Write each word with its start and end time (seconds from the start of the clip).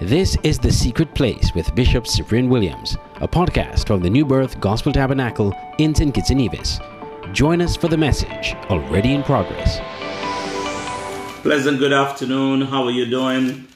This 0.00 0.36
is 0.42 0.58
The 0.58 0.72
Secret 0.72 1.14
Place 1.14 1.54
with 1.54 1.72
Bishop 1.76 2.08
Cyprian 2.08 2.48
Williams, 2.48 2.96
a 3.20 3.28
podcast 3.28 3.86
from 3.86 4.02
the 4.02 4.10
New 4.10 4.24
Birth 4.24 4.58
Gospel 4.58 4.92
Tabernacle 4.92 5.56
in 5.78 5.94
St. 5.94 6.12
Kitts 6.12 6.30
and 6.30 6.40
Nevis. 6.40 6.80
Join 7.30 7.62
us 7.62 7.76
for 7.76 7.86
the 7.86 7.96
message 7.96 8.56
already 8.70 9.14
in 9.14 9.22
progress. 9.22 9.78
Pleasant 11.42 11.78
good 11.78 11.92
afternoon. 11.92 12.62
How 12.62 12.82
are 12.82 12.90
you 12.90 13.06
doing? 13.06 13.68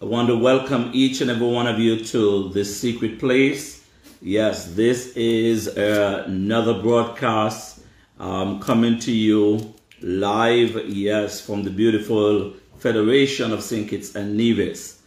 I 0.00 0.04
want 0.04 0.28
to 0.28 0.38
welcome 0.38 0.92
each 0.94 1.22
and 1.22 1.28
every 1.28 1.48
one 1.48 1.66
of 1.66 1.80
you 1.80 2.04
to 2.04 2.50
this 2.50 2.80
secret 2.80 3.18
place. 3.18 3.84
Yes, 4.22 4.76
this 4.76 5.08
is 5.16 5.66
another 5.66 6.80
broadcast 6.80 7.80
um, 8.20 8.60
coming 8.60 9.00
to 9.00 9.10
you 9.10 9.74
live, 10.02 10.88
yes, 10.88 11.40
from 11.40 11.64
the 11.64 11.70
beautiful 11.70 12.52
Federation 12.78 13.52
of 13.52 13.60
St. 13.60 13.88
Kitts 13.88 14.14
and 14.14 14.36
Nevis. 14.36 14.97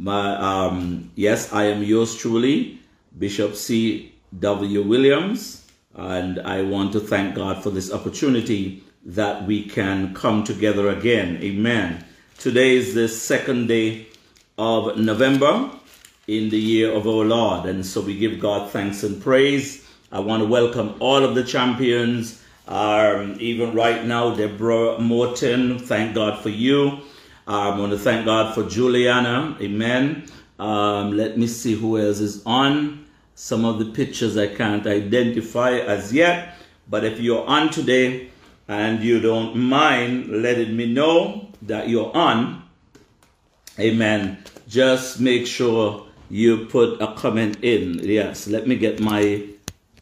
My, 0.00 0.36
um, 0.36 1.10
yes, 1.16 1.52
I 1.52 1.64
am 1.64 1.82
yours 1.82 2.14
truly, 2.14 2.78
Bishop 3.18 3.56
C. 3.56 4.14
W. 4.38 4.82
Williams, 4.82 5.66
and 5.92 6.38
I 6.38 6.62
want 6.62 6.92
to 6.92 7.00
thank 7.00 7.34
God 7.34 7.64
for 7.64 7.70
this 7.70 7.92
opportunity 7.92 8.84
that 9.04 9.44
we 9.44 9.64
can 9.64 10.14
come 10.14 10.44
together 10.44 10.90
again. 10.90 11.38
Amen. 11.42 12.04
Today 12.38 12.76
is 12.76 12.94
the 12.94 13.08
second 13.08 13.66
day 13.66 14.06
of 14.56 14.96
November 14.98 15.68
in 16.28 16.48
the 16.50 16.60
year 16.60 16.92
of 16.92 17.08
our 17.08 17.24
Lord, 17.24 17.66
and 17.66 17.84
so 17.84 18.00
we 18.00 18.16
give 18.16 18.38
God 18.38 18.70
thanks 18.70 19.02
and 19.02 19.20
praise. 19.20 19.84
I 20.12 20.20
want 20.20 20.44
to 20.44 20.48
welcome 20.48 20.94
all 21.00 21.24
of 21.24 21.34
the 21.34 21.42
champions, 21.42 22.40
um, 22.68 23.36
even 23.40 23.74
right 23.74 24.04
now, 24.04 24.32
Deborah 24.32 25.00
Morton. 25.00 25.80
Thank 25.80 26.14
God 26.14 26.40
for 26.40 26.50
you. 26.50 27.00
I 27.48 27.70
want 27.78 27.92
to 27.92 27.98
thank 27.98 28.26
God 28.26 28.54
for 28.54 28.62
Juliana. 28.64 29.56
Amen. 29.58 30.26
Um, 30.58 31.16
let 31.16 31.38
me 31.38 31.46
see 31.46 31.74
who 31.74 31.98
else 31.98 32.20
is 32.20 32.44
on. 32.44 33.06
Some 33.36 33.64
of 33.64 33.78
the 33.78 33.86
pictures 33.86 34.36
I 34.36 34.48
can't 34.54 34.86
identify 34.86 35.78
as 35.78 36.12
yet. 36.12 36.56
But 36.90 37.06
if 37.06 37.18
you're 37.18 37.46
on 37.46 37.70
today 37.70 38.28
and 38.68 39.02
you 39.02 39.18
don't 39.18 39.56
mind 39.56 40.28
letting 40.28 40.76
me 40.76 40.92
know 40.92 41.48
that 41.62 41.88
you're 41.88 42.14
on, 42.14 42.64
amen, 43.78 44.44
just 44.68 45.18
make 45.18 45.46
sure 45.46 46.06
you 46.28 46.66
put 46.66 47.00
a 47.00 47.14
comment 47.14 47.64
in. 47.64 47.98
Yes, 48.00 48.46
let 48.46 48.66
me 48.66 48.76
get 48.76 49.00
my. 49.00 49.48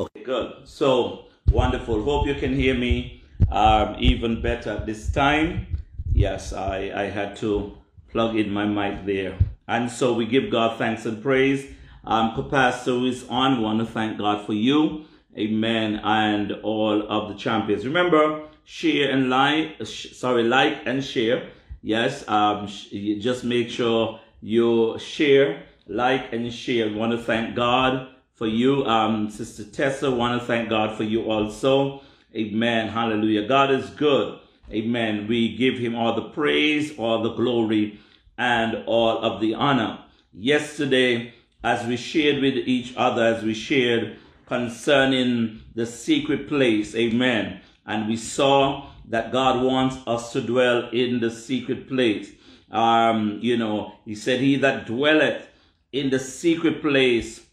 Okay, 0.01 0.23
good. 0.25 0.53
So 0.65 1.27
wonderful. 1.53 2.03
Hope 2.03 2.27
you 2.27 2.35
can 2.35 2.57
hear 2.57 2.75
me 2.75 3.23
um, 3.53 3.95
even 4.01 4.43
better 4.43 4.83
this 4.85 5.13
time. 5.13 5.76
Yes, 6.17 6.55
I, 6.55 6.91
I 6.95 7.03
had 7.11 7.37
to 7.37 7.77
plug 8.09 8.37
in 8.37 8.51
my 8.51 8.65
mic 8.65 9.05
there. 9.05 9.37
And 9.69 9.91
so 9.91 10.15
we 10.15 10.25
give 10.25 10.51
God 10.51 10.79
thanks 10.79 11.05
and 11.05 11.23
praise. 11.23 11.67
Um, 12.05 12.33
Capasso 12.35 13.07
is 13.07 13.27
on. 13.29 13.59
We 13.59 13.65
want 13.65 13.81
to 13.81 13.85
thank 13.85 14.17
God 14.17 14.47
for 14.47 14.55
you. 14.55 15.05
Amen. 15.37 16.01
And 16.03 16.53
all 16.63 17.07
of 17.07 17.29
the 17.29 17.35
champions. 17.35 17.85
Remember, 17.85 18.49
share 18.65 19.11
and 19.11 19.29
like, 19.29 19.77
sorry, 19.85 20.43
like 20.45 20.87
and 20.87 21.05
share. 21.05 21.51
Yes, 21.83 22.27
um, 22.29 22.67
just 22.67 23.45
make 23.45 23.69
sure 23.69 24.19
you 24.41 24.99
share, 24.99 25.65
like 25.87 26.33
and 26.33 26.51
share. 26.51 26.89
We 26.89 26.95
want 26.95 27.13
to 27.13 27.19
thank 27.19 27.55
God 27.55 28.09
for 28.33 28.47
you. 28.47 28.87
Um, 28.87 29.29
Sister 29.29 29.65
Tessa, 29.65 30.11
want 30.11 30.41
to 30.41 30.47
thank 30.47 30.71
God 30.71 30.97
for 30.97 31.05
you 31.05 31.31
also. 31.31 32.01
Amen. 32.35 32.89
Hallelujah. 32.89 33.47
God 33.47 33.71
is 33.71 33.91
good. 33.91 34.41
Amen. 34.73 35.29
We 35.29 35.57
give 35.57 35.79
him 35.79 35.95
all 35.95 36.15
the 36.15 36.29
praise, 36.31 36.99
all 36.99 37.23
the 37.23 37.35
glory, 37.35 38.01
and 38.37 38.85
all 38.87 39.19
of 39.19 39.41
the 39.41 39.55
honor. 39.55 40.01
Yesterday, 40.33 41.35
as 41.63 41.87
we 41.87 41.97
shared 41.97 42.43
with 42.43 42.55
each 42.55 42.95
other, 42.97 43.25
as 43.25 43.43
we 43.43 43.55
shared 43.55 44.19
concerning 44.47 45.61
the 45.75 45.87
secret 45.87 46.49
place, 46.49 46.95
amen. 46.95 47.61
And 47.87 48.09
we 48.09 48.17
saw 48.17 48.89
that 49.09 49.33
God 49.33 49.63
wants 49.63 49.97
us 50.07 50.33
to 50.33 50.41
dwell 50.41 50.91
in 50.91 51.21
the 51.21 51.31
secret 51.31 51.89
place. 51.89 52.31
Um, 52.71 53.39
you 53.41 53.57
know, 53.57 53.95
he 54.05 54.15
said, 54.15 54.41
He 54.41 54.57
that 54.57 54.87
dwelleth 54.87 55.47
in 55.93 56.11
the 56.11 56.19
secret 56.19 56.83
place 56.83 57.45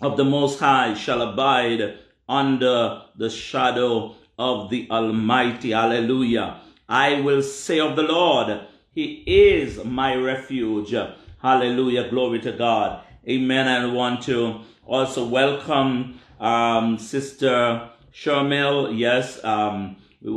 of 0.00 0.16
the 0.16 0.24
Most 0.24 0.58
High 0.58 0.94
shall 0.94 1.22
abide 1.22 1.98
under 2.28 3.02
the 3.16 3.30
shadow 3.30 4.16
of 4.38 4.70
the 4.70 4.88
Almighty. 4.90 5.70
Hallelujah. 5.70 6.60
I 6.88 7.20
will 7.20 7.42
say 7.42 7.80
of 7.80 7.96
the 7.96 8.02
Lord, 8.02 8.60
He 8.90 9.22
is 9.26 9.84
my 9.84 10.14
refuge. 10.14 10.94
Hallelujah. 11.40 12.08
Glory 12.08 12.40
to 12.40 12.52
God. 12.52 13.04
Amen. 13.28 13.68
I 13.68 13.86
want 13.86 14.22
to 14.24 14.60
also 14.86 15.26
welcome 15.26 16.20
um, 16.40 16.98
Sister 16.98 17.90
Shermel. 18.12 18.96
Yes. 18.96 19.42
Um, 19.44 19.96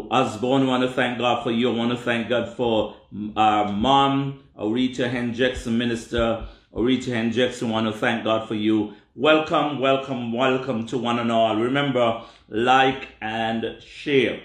Osborne, 0.09 0.66
want 0.66 0.83
to 0.83 0.91
thank 0.91 1.19
God 1.19 1.44
for 1.44 1.51
you. 1.51 1.72
I 1.72 1.75
want 1.75 1.91
to 1.91 1.97
thank 1.97 2.29
God 2.29 2.50
for 2.56 2.95
uh, 3.35 3.72
Mom, 3.72 4.44
Arita 4.57 5.12
Hendrickson, 5.12 5.73
Minister 5.73 6.47
Arita 6.73 7.09
Hendrickson. 7.09 7.69
Want 7.69 7.85
to 7.85 7.94
thank 7.94 8.23
God 8.23 8.47
for 8.47 8.56
you. 8.56 8.94
Welcome, 9.17 9.79
welcome, 9.79 10.33
welcome 10.33 10.85
to 10.87 10.97
one 10.97 11.19
and 11.19 11.31
all. 11.31 11.55
Remember, 11.55 12.23
like 12.49 13.07
and 13.21 13.81
share. 13.81 14.41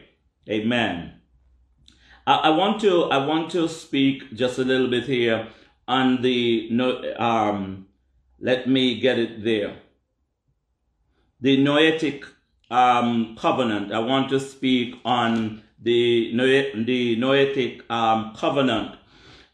Amen. 0.49 1.15
I, 2.25 2.35
I 2.35 2.51
want 2.51 2.81
to 2.83 3.07
I 3.07 3.27
want 3.27 3.51
to 3.51 3.69
speak 3.69 4.33
just 4.33 4.61
a 4.61 4.65
little 4.65 4.87
bit 4.87 5.07
here 5.07 5.49
on 5.89 6.23
the 6.23 6.69
no 6.71 7.03
um 7.19 7.89
let 8.39 8.69
me 8.69 9.01
get 9.01 9.19
it 9.19 9.43
there. 9.43 9.75
The 11.41 11.59
Noahic 11.59 12.23
um, 12.71 13.35
covenant. 13.37 13.93
I 13.93 13.99
want 13.99 14.29
to 14.29 14.39
speak 14.39 14.95
on 15.05 15.65
the 15.83 16.31
the 16.33 17.17
Noahic 17.17 17.91
um, 17.91 18.37
covenant. 18.37 18.95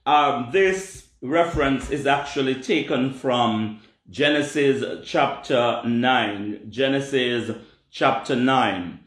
Um, 0.05 0.51
this 0.53 1.07
reference 1.23 1.89
is 1.89 2.07
actually 2.07 2.57
taken 2.57 3.15
from 3.15 3.81
Genesis 4.09 5.05
chapter 5.05 5.83
9. 5.85 6.67
Genesis 6.71 7.57
chapter 7.91 8.37
9. 8.37 9.01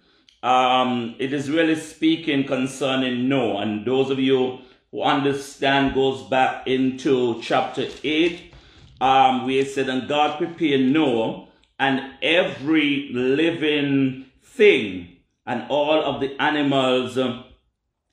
Um, 0.43 1.15
it 1.19 1.31
is 1.31 1.49
really 1.49 1.75
speaking 1.75 2.43
concerning 2.45 3.29
Noah. 3.29 3.61
And 3.61 3.85
those 3.85 4.09
of 4.09 4.19
you 4.19 4.59
who 4.91 5.01
understand 5.01 5.93
goes 5.93 6.23
back 6.23 6.67
into 6.67 7.41
chapter 7.41 7.87
8, 8.03 8.53
um, 8.99 9.45
we 9.45 9.63
said, 9.63 9.87
And 9.87 10.09
God 10.09 10.37
prepared 10.37 10.81
Noah 10.81 11.47
and 11.79 12.01
every 12.21 13.09
living 13.13 14.25
thing 14.43 15.15
and 15.45 15.63
all 15.69 16.03
of 16.03 16.19
the 16.19 16.35
animals 16.41 17.17
uh, 17.17 17.43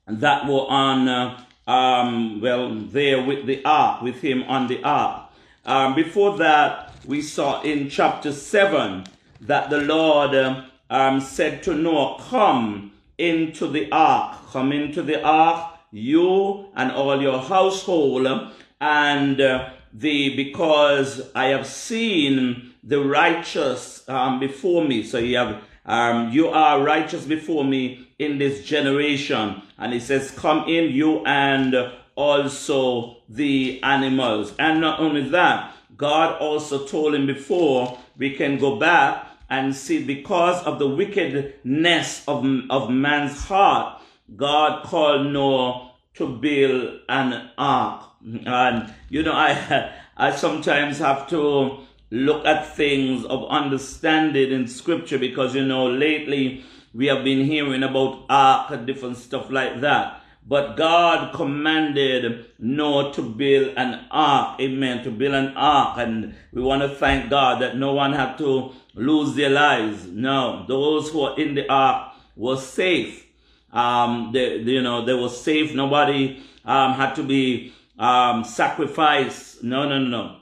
that 0.07 0.47
were 0.47 0.67
on, 0.69 1.09
uh, 1.09 1.41
um, 1.67 2.41
well, 2.41 2.73
there 2.73 3.25
with 3.25 3.47
the 3.47 3.65
ark, 3.65 4.03
with 4.03 4.21
him 4.21 4.45
on 4.45 4.69
the 4.69 4.85
ark. 4.85 5.26
Um, 5.67 5.97
before 5.97 6.39
that, 6.39 6.95
we 7.05 7.21
saw 7.21 7.61
in 7.63 7.91
chapter 7.91 8.33
7 8.33 9.05
that 9.41 9.69
the 9.69 9.81
Lord 9.81 10.65
um, 10.89 11.21
said 11.21 11.65
to 11.65 11.75
Noah, 11.75 12.23
Come 12.31 12.93
into 13.19 13.67
the 13.67 13.91
ark, 13.91 14.39
come 14.53 14.71
into 14.71 15.03
the 15.03 15.21
ark, 15.25 15.77
you 15.91 16.69
and 16.77 16.93
all 16.93 17.21
your 17.21 17.41
household, 17.41 18.53
and 18.81 19.41
uh, 19.41 19.71
the 19.93 20.37
because 20.37 21.31
I 21.35 21.47
have 21.47 21.67
seen 21.67 22.75
the 22.85 23.01
righteous 23.01 24.09
um, 24.09 24.39
before 24.39 24.85
me. 24.85 25.03
So 25.03 25.19
you 25.19 25.37
have 25.37 25.63
um, 25.85 26.31
you 26.31 26.49
are 26.49 26.81
righteous 26.83 27.25
before 27.25 27.65
me 27.65 28.07
in 28.21 28.39
this 28.39 28.65
generation. 28.65 29.63
And 29.79 29.93
he 29.93 29.99
says, 30.01 30.31
Come 30.31 30.69
in, 30.69 30.93
you 30.93 31.25
and 31.25 31.75
also 32.17 33.19
the 33.29 33.81
animals. 33.83 34.53
And 34.59 34.81
not 34.81 34.99
only 34.99 35.29
that, 35.29 35.75
God 35.97 36.41
also 36.41 36.87
told 36.87 37.15
him 37.15 37.27
before 37.27 37.99
we 38.17 38.35
can 38.35 38.59
go 38.59 38.77
back 38.77 39.29
and 39.49 39.75
see 39.75 40.05
because 40.05 40.63
of 40.65 40.79
the 40.79 40.89
wickedness 40.89 42.25
of, 42.27 42.45
of 42.71 42.91
man's 42.91 43.45
heart, 43.45 44.03
God 44.35 44.83
called 44.85 45.33
Noah 45.33 45.93
to 46.15 46.27
build 46.27 47.01
an 47.09 47.51
ark. 47.57 48.05
And 48.45 48.93
you 49.09 49.23
know, 49.23 49.33
I 49.35 49.93
I 50.17 50.35
sometimes 50.35 50.99
have 50.99 51.29
to 51.29 51.79
look 52.11 52.47
at 52.47 52.75
things 52.75 53.25
of 53.27 53.45
understanding 53.49 54.51
in 54.51 54.67
scripture 54.67 55.19
because 55.19 55.55
you 55.55 55.65
know 55.65 55.87
lately 55.87 56.65
we 56.95 57.07
have 57.07 57.25
been 57.25 57.45
hearing 57.45 57.83
about 57.83 58.25
ark 58.29 58.71
and 58.71 58.87
different 58.87 59.19
stuff 59.19 59.51
like 59.51 59.81
that. 59.81 60.23
But 60.49 60.77
God 60.77 61.35
commanded 61.35 62.47
Noah 62.61 63.13
to 63.15 63.23
build 63.23 63.75
an 63.77 64.07
ark. 64.13 64.61
Amen. 64.61 65.03
To 65.03 65.11
build 65.11 65.35
an 65.35 65.57
ark. 65.57 65.99
And 65.99 66.37
we 66.53 66.63
want 66.63 66.83
to 66.83 66.89
thank 66.89 67.31
God 67.31 67.61
that 67.63 67.77
no 67.77 67.95
one 67.95 68.13
had 68.13 68.39
to 68.39 68.73
lose 68.95 69.35
their 69.35 69.51
lives. 69.51 70.07
No, 70.07 70.65
those 70.69 71.11
who 71.11 71.23
are 71.23 71.39
in 71.39 71.57
the 71.57 71.69
ark 71.69 72.13
were 72.37 72.57
safe. 72.57 73.27
Um, 73.73 74.31
they, 74.33 74.59
you 74.59 74.83
know, 74.83 75.05
they 75.05 75.15
were 75.15 75.29
safe. 75.29 75.75
Nobody 75.75 76.41
um, 76.65 76.93
had 76.93 77.15
to 77.17 77.25
be 77.25 77.73
um, 77.99 78.45
sacrifice. 78.45 79.59
No, 79.63 79.89
no, 79.89 79.99
no, 79.99 80.37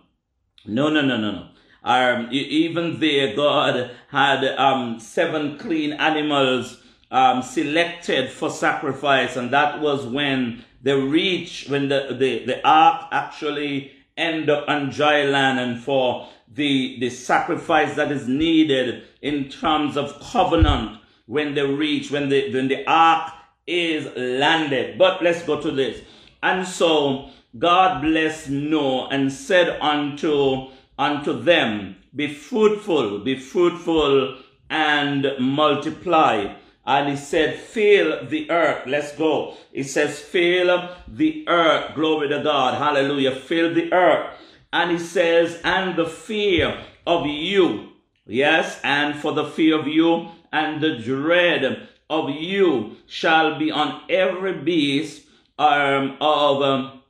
no, 0.66 0.90
no, 0.90 1.00
no, 1.00 1.16
no, 1.16 1.32
no. 1.32 1.48
Um, 1.82 2.28
even 2.30 3.00
there, 3.00 3.34
God 3.34 3.90
had 4.08 4.44
um, 4.58 5.00
seven 5.00 5.58
clean 5.58 5.92
animals 5.94 6.78
um, 7.10 7.42
selected 7.42 8.30
for 8.30 8.50
sacrifice, 8.50 9.36
and 9.36 9.50
that 9.50 9.80
was 9.80 10.06
when 10.06 10.64
they 10.82 10.94
reach 10.94 11.66
when 11.68 11.88
the, 11.88 12.16
the, 12.18 12.44
the 12.44 12.66
ark 12.66 13.08
actually 13.10 13.92
end 14.16 14.50
up 14.50 14.68
on 14.68 14.90
dry 14.90 15.24
land, 15.24 15.58
and 15.58 15.82
for 15.82 16.28
the 16.52 16.98
the 17.00 17.10
sacrifice 17.10 17.94
that 17.96 18.12
is 18.12 18.28
needed 18.28 19.04
in 19.22 19.48
terms 19.48 19.96
of 19.96 20.20
covenant 20.20 21.00
when 21.26 21.54
they 21.54 21.62
reach 21.62 22.10
when 22.10 22.28
the 22.28 22.52
when 22.52 22.68
the 22.68 22.86
ark 22.86 23.32
is 23.66 24.06
landed. 24.16 24.98
But 24.98 25.22
let's 25.22 25.42
go 25.42 25.60
to 25.60 25.70
this. 25.70 26.02
And 26.42 26.66
so 26.66 27.30
God 27.58 28.02
blessed 28.02 28.50
Noah 28.50 29.08
and 29.10 29.32
said 29.32 29.78
unto 29.80 30.70
unto 30.98 31.40
them, 31.40 31.96
Be 32.14 32.32
fruitful, 32.32 33.20
be 33.20 33.38
fruitful, 33.38 34.38
and 34.70 35.26
multiply. 35.38 36.54
And 36.86 37.08
he 37.08 37.16
said, 37.16 37.58
Fill 37.58 38.26
the 38.26 38.50
earth. 38.50 38.86
Let's 38.86 39.16
go. 39.16 39.56
He 39.72 39.82
says, 39.82 40.19
Fill 40.19 40.90
the 41.08 41.44
earth. 41.48 41.94
Glory 41.94 42.28
to 42.28 42.42
God. 42.42 42.75
Hallelujah. 42.75 43.34
Fill 43.34 43.72
the 43.72 43.92
earth. 43.92 44.36
And 44.72 44.90
he 44.90 44.98
says, 44.98 45.60
And 45.64 45.96
the 45.96 46.06
fear 46.06 46.84
of 47.06 47.26
you. 47.26 47.90
Yes, 48.26 48.81
and 48.82 49.14
for 49.16 49.32
the 49.32 49.44
fear 49.44 49.78
of 49.78 49.86
you 49.86 50.31
and 50.50 50.81
the 50.81 50.96
dread 50.96 51.88
of 52.08 52.31
you 52.31 52.96
shall 53.06 53.58
be 53.58 53.70
on 53.70 54.00
every 54.08 54.54
beast 54.54 55.26
um, 55.58 56.16
of 56.20 56.62
um, 56.62 57.02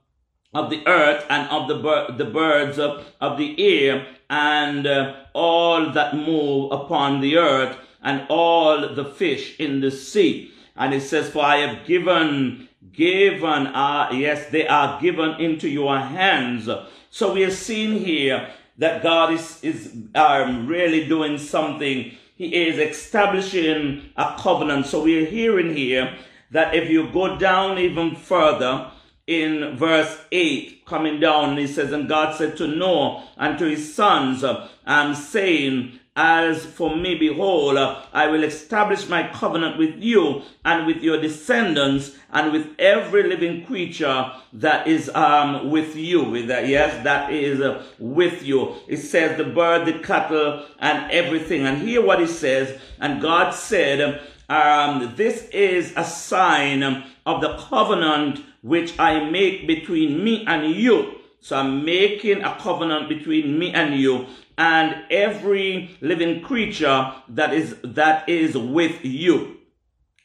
of 0.52 0.70
the 0.70 0.86
earth 0.86 1.24
and 1.28 1.48
of 1.50 1.68
the, 1.68 1.74
bir- 1.74 2.16
the 2.16 2.24
birds 2.24 2.78
of, 2.78 3.04
of 3.20 3.38
the 3.38 3.54
air 3.58 4.06
and 4.30 4.86
uh, 4.86 5.14
all 5.32 5.90
that 5.90 6.14
move 6.14 6.70
upon 6.70 7.20
the 7.20 7.36
earth 7.36 7.76
and 8.04 8.26
all 8.28 8.94
the 8.94 9.04
fish 9.04 9.58
in 9.58 9.80
the 9.80 9.90
sea. 9.90 10.52
And 10.76 10.94
it 10.94 11.00
says, 11.00 11.30
For 11.30 11.42
I 11.42 11.56
have 11.58 11.86
given, 11.86 12.68
given, 12.92 13.66
uh, 13.68 14.10
yes, 14.12 14.50
they 14.50 14.68
are 14.68 15.00
given 15.00 15.40
into 15.40 15.68
your 15.68 15.98
hands. 15.98 16.68
So 17.10 17.32
we 17.32 17.44
are 17.44 17.50
seeing 17.50 18.04
here 18.04 18.50
that 18.78 19.02
God 19.02 19.32
is, 19.32 19.62
is 19.64 19.96
um, 20.14 20.66
really 20.66 21.08
doing 21.08 21.38
something. 21.38 22.12
He 22.36 22.54
is 22.66 22.78
establishing 22.78 24.10
a 24.16 24.36
covenant. 24.38 24.86
So 24.86 25.02
we 25.02 25.22
are 25.22 25.26
hearing 25.26 25.74
here 25.74 26.16
that 26.50 26.74
if 26.74 26.90
you 26.90 27.10
go 27.10 27.38
down 27.38 27.78
even 27.78 28.14
further, 28.14 28.90
in 29.26 29.76
verse 29.76 30.20
8, 30.32 30.84
coming 30.84 31.18
down, 31.18 31.56
he 31.56 31.66
says, 31.66 31.92
And 31.92 32.08
God 32.08 32.36
said 32.36 32.56
to 32.58 32.66
Noah 32.66 33.26
and 33.36 33.58
to 33.58 33.64
his 33.64 33.94
sons, 33.94 34.44
I'm 34.84 35.14
saying, 35.14 35.98
As 36.16 36.64
for 36.64 36.94
me, 36.94 37.16
behold, 37.16 37.76
I 37.76 38.28
will 38.28 38.44
establish 38.44 39.08
my 39.08 39.26
covenant 39.32 39.78
with 39.78 39.96
you 40.00 40.42
and 40.64 40.86
with 40.86 41.02
your 41.02 41.20
descendants 41.20 42.12
and 42.32 42.52
with 42.52 42.68
every 42.78 43.24
living 43.24 43.66
creature 43.66 44.30
that 44.52 44.86
is 44.86 45.08
um, 45.08 45.70
with 45.70 45.96
you. 45.96 46.22
With 46.22 46.46
that, 46.46 46.68
yes, 46.68 47.02
that 47.02 47.32
is 47.32 47.60
uh, 47.60 47.84
with 47.98 48.44
you. 48.44 48.76
It 48.86 48.98
says 48.98 49.36
the 49.36 49.42
bird, 49.44 49.86
the 49.86 49.98
cattle, 49.98 50.64
and 50.78 51.10
everything. 51.10 51.66
And 51.66 51.82
hear 51.82 52.00
what 52.00 52.20
it 52.20 52.28
says. 52.28 52.80
And 53.00 53.20
God 53.20 53.50
said, 53.50 54.22
um, 54.48 55.14
This 55.16 55.48
is 55.48 55.92
a 55.96 56.04
sign 56.04 56.84
of 57.26 57.40
the 57.40 57.56
covenant 57.56 58.40
which 58.62 58.96
I 59.00 59.28
make 59.30 59.66
between 59.66 60.22
me 60.22 60.44
and 60.46 60.76
you. 60.76 61.23
So 61.44 61.56
I'm 61.56 61.84
making 61.84 62.40
a 62.40 62.56
covenant 62.58 63.10
between 63.10 63.58
me 63.58 63.70
and 63.70 64.00
you 64.00 64.28
and 64.56 65.04
every 65.10 65.94
living 66.00 66.40
creature 66.40 67.12
that 67.28 67.52
is 67.52 67.76
that 67.84 68.26
is 68.26 68.56
with 68.56 69.04
you. 69.04 69.58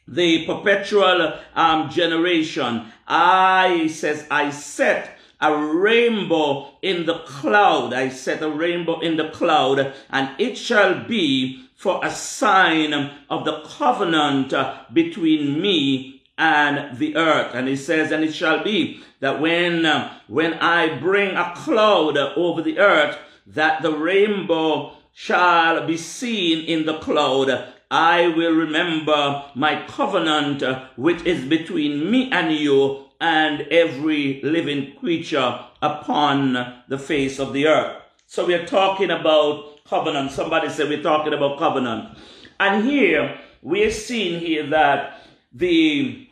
The 0.07 0.45
perpetual 0.45 1.33
um, 1.55 1.89
generation. 1.89 2.85
I 3.05 3.87
says 3.87 4.27
I 4.31 4.51
set 4.51 5.17
a 5.41 5.53
rainbow 5.53 6.75
in 6.81 7.05
the 7.05 7.19
cloud. 7.25 7.93
I 7.93 8.07
set 8.07 8.41
a 8.41 8.49
rainbow 8.49 9.01
in 9.01 9.17
the 9.17 9.29
cloud, 9.29 9.93
and 10.09 10.29
it 10.39 10.57
shall 10.57 11.03
be 11.03 11.65
for 11.75 11.99
a 12.01 12.11
sign 12.11 12.93
of 13.29 13.43
the 13.43 13.61
covenant 13.63 14.53
between 14.93 15.61
me 15.61 16.18
and 16.39 16.97
the 16.97 17.15
earth. 17.17 17.53
And 17.53 17.67
he 17.67 17.75
says, 17.75 18.11
and 18.11 18.23
it 18.23 18.33
shall 18.33 18.63
be 18.63 19.03
that 19.19 19.39
when, 19.41 19.85
uh, 19.85 20.17
when 20.27 20.53
I 20.55 20.97
bring 20.97 21.35
a 21.35 21.53
cloud 21.55 22.17
over 22.17 22.61
the 22.61 22.79
earth, 22.79 23.17
that 23.45 23.81
the 23.81 23.91
rainbow 23.91 24.93
shall 25.13 25.85
be 25.85 25.97
seen 25.97 26.65
in 26.65 26.85
the 26.85 26.97
cloud. 26.99 27.67
I 27.91 28.29
will 28.29 28.53
remember 28.53 29.43
my 29.53 29.83
covenant, 29.87 30.63
uh, 30.63 30.85
which 30.95 31.23
is 31.25 31.43
between 31.45 32.09
me 32.09 32.31
and 32.31 32.53
you 32.53 33.05
and 33.19 33.61
every 33.63 34.41
living 34.41 34.95
creature 34.95 35.59
upon 35.81 36.53
the 36.87 36.97
face 36.97 37.37
of 37.37 37.51
the 37.51 37.67
earth. 37.67 38.01
So 38.27 38.45
we're 38.45 38.65
talking 38.65 39.11
about 39.11 39.83
covenant. 39.83 40.31
Somebody 40.31 40.69
said 40.69 40.87
we're 40.87 41.03
talking 41.03 41.33
about 41.33 41.59
covenant. 41.59 42.17
And 42.61 42.85
here 42.85 43.37
we're 43.61 43.91
seeing 43.91 44.39
here 44.39 44.67
that 44.67 45.21
the 45.51 46.28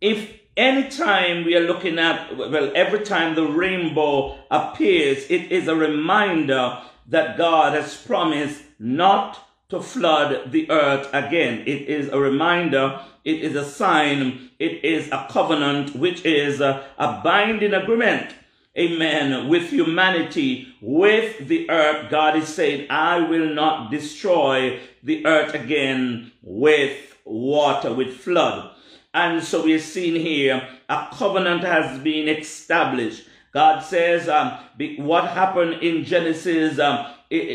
if 0.00 0.40
anytime 0.56 1.44
we 1.44 1.56
are 1.56 1.66
looking 1.66 1.98
at, 1.98 2.36
well, 2.36 2.72
every 2.74 3.00
time 3.00 3.34
the 3.34 3.46
rainbow 3.46 4.38
appears, 4.50 5.24
it 5.30 5.52
is 5.52 5.68
a 5.68 5.74
reminder 5.76 6.78
that 7.08 7.36
God 7.36 7.74
has 7.74 7.96
promised 7.96 8.62
not 8.78 9.42
to 9.68 9.80
flood 9.80 10.52
the 10.52 10.70
earth 10.70 11.08
again. 11.12 11.60
It 11.60 11.88
is 11.88 12.08
a 12.08 12.18
reminder, 12.18 13.00
it 13.24 13.42
is 13.42 13.56
a 13.56 13.64
sign, 13.64 14.50
it 14.58 14.84
is 14.84 15.08
a 15.08 15.26
covenant, 15.30 15.96
which 15.96 16.24
is 16.24 16.60
a, 16.60 16.86
a 16.98 17.20
binding 17.22 17.74
agreement. 17.74 18.34
Amen. 18.78 19.48
With 19.48 19.70
humanity, 19.70 20.74
with 20.82 21.48
the 21.48 21.68
earth, 21.70 22.10
God 22.10 22.36
is 22.36 22.48
saying, 22.48 22.86
I 22.90 23.20
will 23.20 23.54
not 23.54 23.90
destroy 23.90 24.80
the 25.02 25.24
earth 25.24 25.54
again 25.54 26.32
with 26.42 27.16
water, 27.24 27.92
with 27.92 28.14
flood. 28.14 28.70
And 29.16 29.42
so 29.42 29.64
we're 29.64 29.78
seeing 29.78 30.20
here 30.20 30.68
a 30.90 31.08
covenant 31.10 31.64
has 31.64 31.98
been 32.00 32.28
established. 32.28 33.26
God 33.50 33.80
says, 33.80 34.28
um, 34.28 34.58
what 34.98 35.28
happened 35.28 35.82
in 35.82 36.04
Genesis 36.04 36.78
um, 36.78 37.06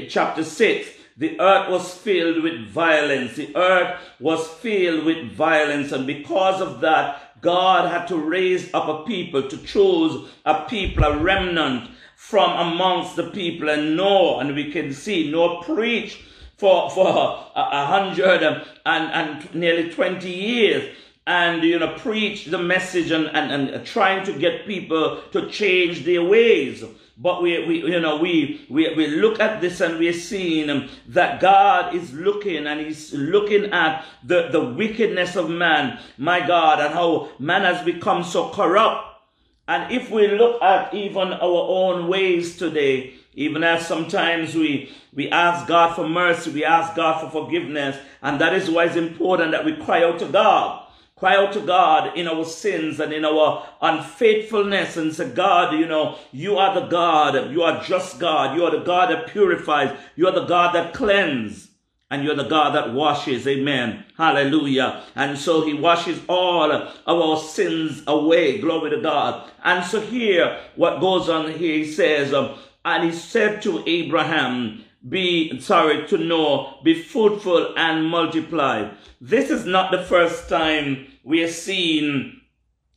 chapter 0.10 0.44
6? 0.44 0.90
The 1.18 1.40
earth 1.40 1.70
was 1.70 1.94
filled 1.94 2.42
with 2.42 2.68
violence. 2.68 3.36
The 3.36 3.56
earth 3.56 4.02
was 4.20 4.48
filled 4.48 5.06
with 5.06 5.34
violence. 5.34 5.92
And 5.92 6.08
because 6.08 6.62
of 6.62 6.82
that, 6.82 7.40
God 7.42 7.92
had 7.92 8.08
to 8.08 8.18
raise 8.18 8.74
up 8.74 8.88
a 8.88 9.04
people, 9.06 9.48
to 9.48 9.58
choose 9.60 10.28
a 10.44 10.66
people, 10.68 11.04
a 11.04 11.16
remnant 11.16 11.92
from 12.16 12.50
amongst 12.74 13.16
the 13.18 13.30
people. 13.30 13.70
And 13.70 13.96
Noah, 13.96 14.40
and 14.40 14.56
we 14.56 14.72
can 14.72 14.92
see 14.94 15.30
Noah 15.30 15.64
preached 15.64 16.18
for, 16.58 16.90
for 16.90 17.08
a, 17.56 17.60
a 17.60 17.86
hundred 17.86 18.42
and, 18.42 18.64
and 18.84 19.54
nearly 19.54 19.92
20 19.92 20.28
years 20.28 20.96
and 21.28 21.64
you 21.64 21.78
know 21.78 21.94
preach 21.98 22.46
the 22.46 22.58
message 22.58 23.12
and, 23.12 23.28
and, 23.28 23.70
and 23.70 23.86
trying 23.86 24.26
to 24.26 24.34
get 24.34 24.66
people 24.66 25.22
to 25.32 25.50
change 25.50 26.04
their 26.06 26.24
ways. 26.24 26.84
But 27.18 27.44
we, 27.44 27.64
we 27.66 27.82
you 27.92 28.00
know 28.00 28.18
we, 28.18 28.66
we 28.70 28.94
we 28.96 29.08
look 29.08 29.40
at 29.40 29.62
this 29.62 29.82
and 29.82 30.00
we're 30.00 30.14
seeing 30.14 30.90
that 31.10 31.40
god 31.40 31.94
is 31.96 32.14
looking 32.14 32.66
and 32.66 32.80
he's 32.80 33.14
looking 33.14 33.66
at 33.72 34.04
the 34.24 34.50
the 34.52 34.64
wickedness 34.64 35.36
of 35.36 35.50
man 35.50 36.00
my 36.18 36.46
god 36.46 36.80
and 36.80 36.94
how 36.94 37.30
man 37.38 37.62
has 37.62 37.84
become 37.86 38.24
so 38.24 38.50
corrupt. 38.50 39.08
And 39.68 39.92
if 39.92 40.10
we 40.10 40.28
look 40.28 40.62
at 40.62 40.94
even 40.94 41.34
our 41.34 41.42
own 41.42 42.08
ways 42.08 42.58
today 42.58 43.14
even 43.34 43.64
as 43.64 43.88
sometimes 43.88 44.56
we 44.56 44.92
we 45.14 45.30
ask 45.30 45.68
god 45.68 45.96
for 45.96 46.08
mercy 46.08 46.52
we 46.52 46.66
ask 46.66 46.96
god 46.96 47.22
for 47.22 47.30
forgiveness 47.30 47.98
and 48.22 48.42
that 48.42 48.54
is 48.54 48.70
why 48.70 48.86
it's 48.86 48.96
important 48.96 49.52
that 49.52 49.64
we 49.64 49.74
cry 49.78 50.04
out 50.04 50.20
to 50.20 50.26
god 50.28 50.81
cry 51.22 51.36
out 51.36 51.54
to 51.54 51.62
God 51.62 52.18
in 52.18 52.28
our 52.28 52.44
sins 52.44 53.00
and 53.00 53.14
in 53.14 53.24
our 53.24 53.64
unfaithfulness 53.80 54.98
and 54.98 55.14
say, 55.14 55.30
God, 55.30 55.72
you 55.80 55.86
Noah, 55.86 56.18
you 56.32 56.58
are 56.58 56.74
the 56.74 56.88
God, 56.88 57.52
you 57.52 57.62
are 57.62 57.84
just 57.84 58.18
God, 58.18 58.58
you 58.58 58.66
are 58.66 58.72
the 58.72 58.84
God 58.84 59.12
that 59.12 59.28
purifies, 59.28 59.96
you 60.16 60.28
are 60.28 60.32
the 60.32 60.46
God 60.46 60.74
that 60.74 60.96
cleanses. 60.96 61.68
And 62.10 62.26
you're 62.26 62.36
the 62.36 62.44
God 62.44 62.76
that 62.76 62.92
washes. 62.92 63.48
Amen. 63.48 64.04
Hallelujah. 64.18 65.02
And 65.16 65.38
so 65.38 65.66
he 65.66 65.74
washes 65.74 66.20
all 66.28 66.70
of 66.70 66.92
our 67.08 67.38
sins 67.38 68.04
away. 68.06 68.58
Glory 68.58 68.90
to 68.90 69.00
God. 69.00 69.50
And 69.64 69.86
so 69.86 70.02
here, 70.02 70.60
what 70.76 71.00
goes 71.00 71.30
on 71.30 71.54
here, 71.54 71.78
he 71.78 71.90
says, 71.90 72.34
um, 72.34 72.58
and 72.84 73.06
he 73.06 73.14
said 73.14 73.62
to 73.62 73.88
Abraham, 73.88 74.84
be, 75.08 75.58
sorry, 75.62 76.06
to 76.08 76.18
know, 76.18 76.80
be 76.84 77.02
fruitful 77.02 77.76
and 77.78 78.06
multiply. 78.06 78.92
This 79.22 79.50
is 79.50 79.66
not 79.66 79.92
the 79.92 80.04
first 80.04 80.50
time 80.50 81.08
we 81.24 81.44
are 81.44 81.52
seeing 81.52 82.42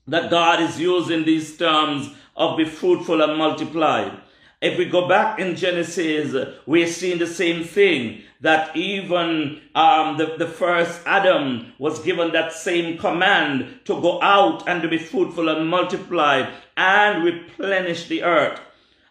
that 0.06 0.30
God 0.30 0.60
is 0.60 0.80
using 0.80 1.24
these 1.24 1.56
terms 1.56 2.10
of 2.36 2.56
be 2.56 2.64
fruitful 2.64 3.22
and 3.22 3.38
multiply. 3.38 4.14
If 4.60 4.78
we 4.78 4.86
go 4.86 5.06
back 5.08 5.38
in 5.38 5.56
Genesis, 5.56 6.34
we're 6.66 6.86
seeing 6.86 7.18
the 7.18 7.26
same 7.26 7.64
thing 7.64 8.22
that 8.40 8.74
even 8.76 9.60
um, 9.74 10.16
the, 10.16 10.36
the 10.38 10.46
first 10.46 11.00
Adam 11.06 11.72
was 11.78 12.00
given 12.00 12.32
that 12.32 12.52
same 12.52 12.98
command 12.98 13.80
to 13.84 14.00
go 14.00 14.22
out 14.22 14.66
and 14.68 14.82
to 14.82 14.88
be 14.88 14.98
fruitful 14.98 15.48
and 15.48 15.68
multiply 15.68 16.50
and 16.76 17.24
replenish 17.24 18.08
the 18.08 18.22
earth. 18.22 18.60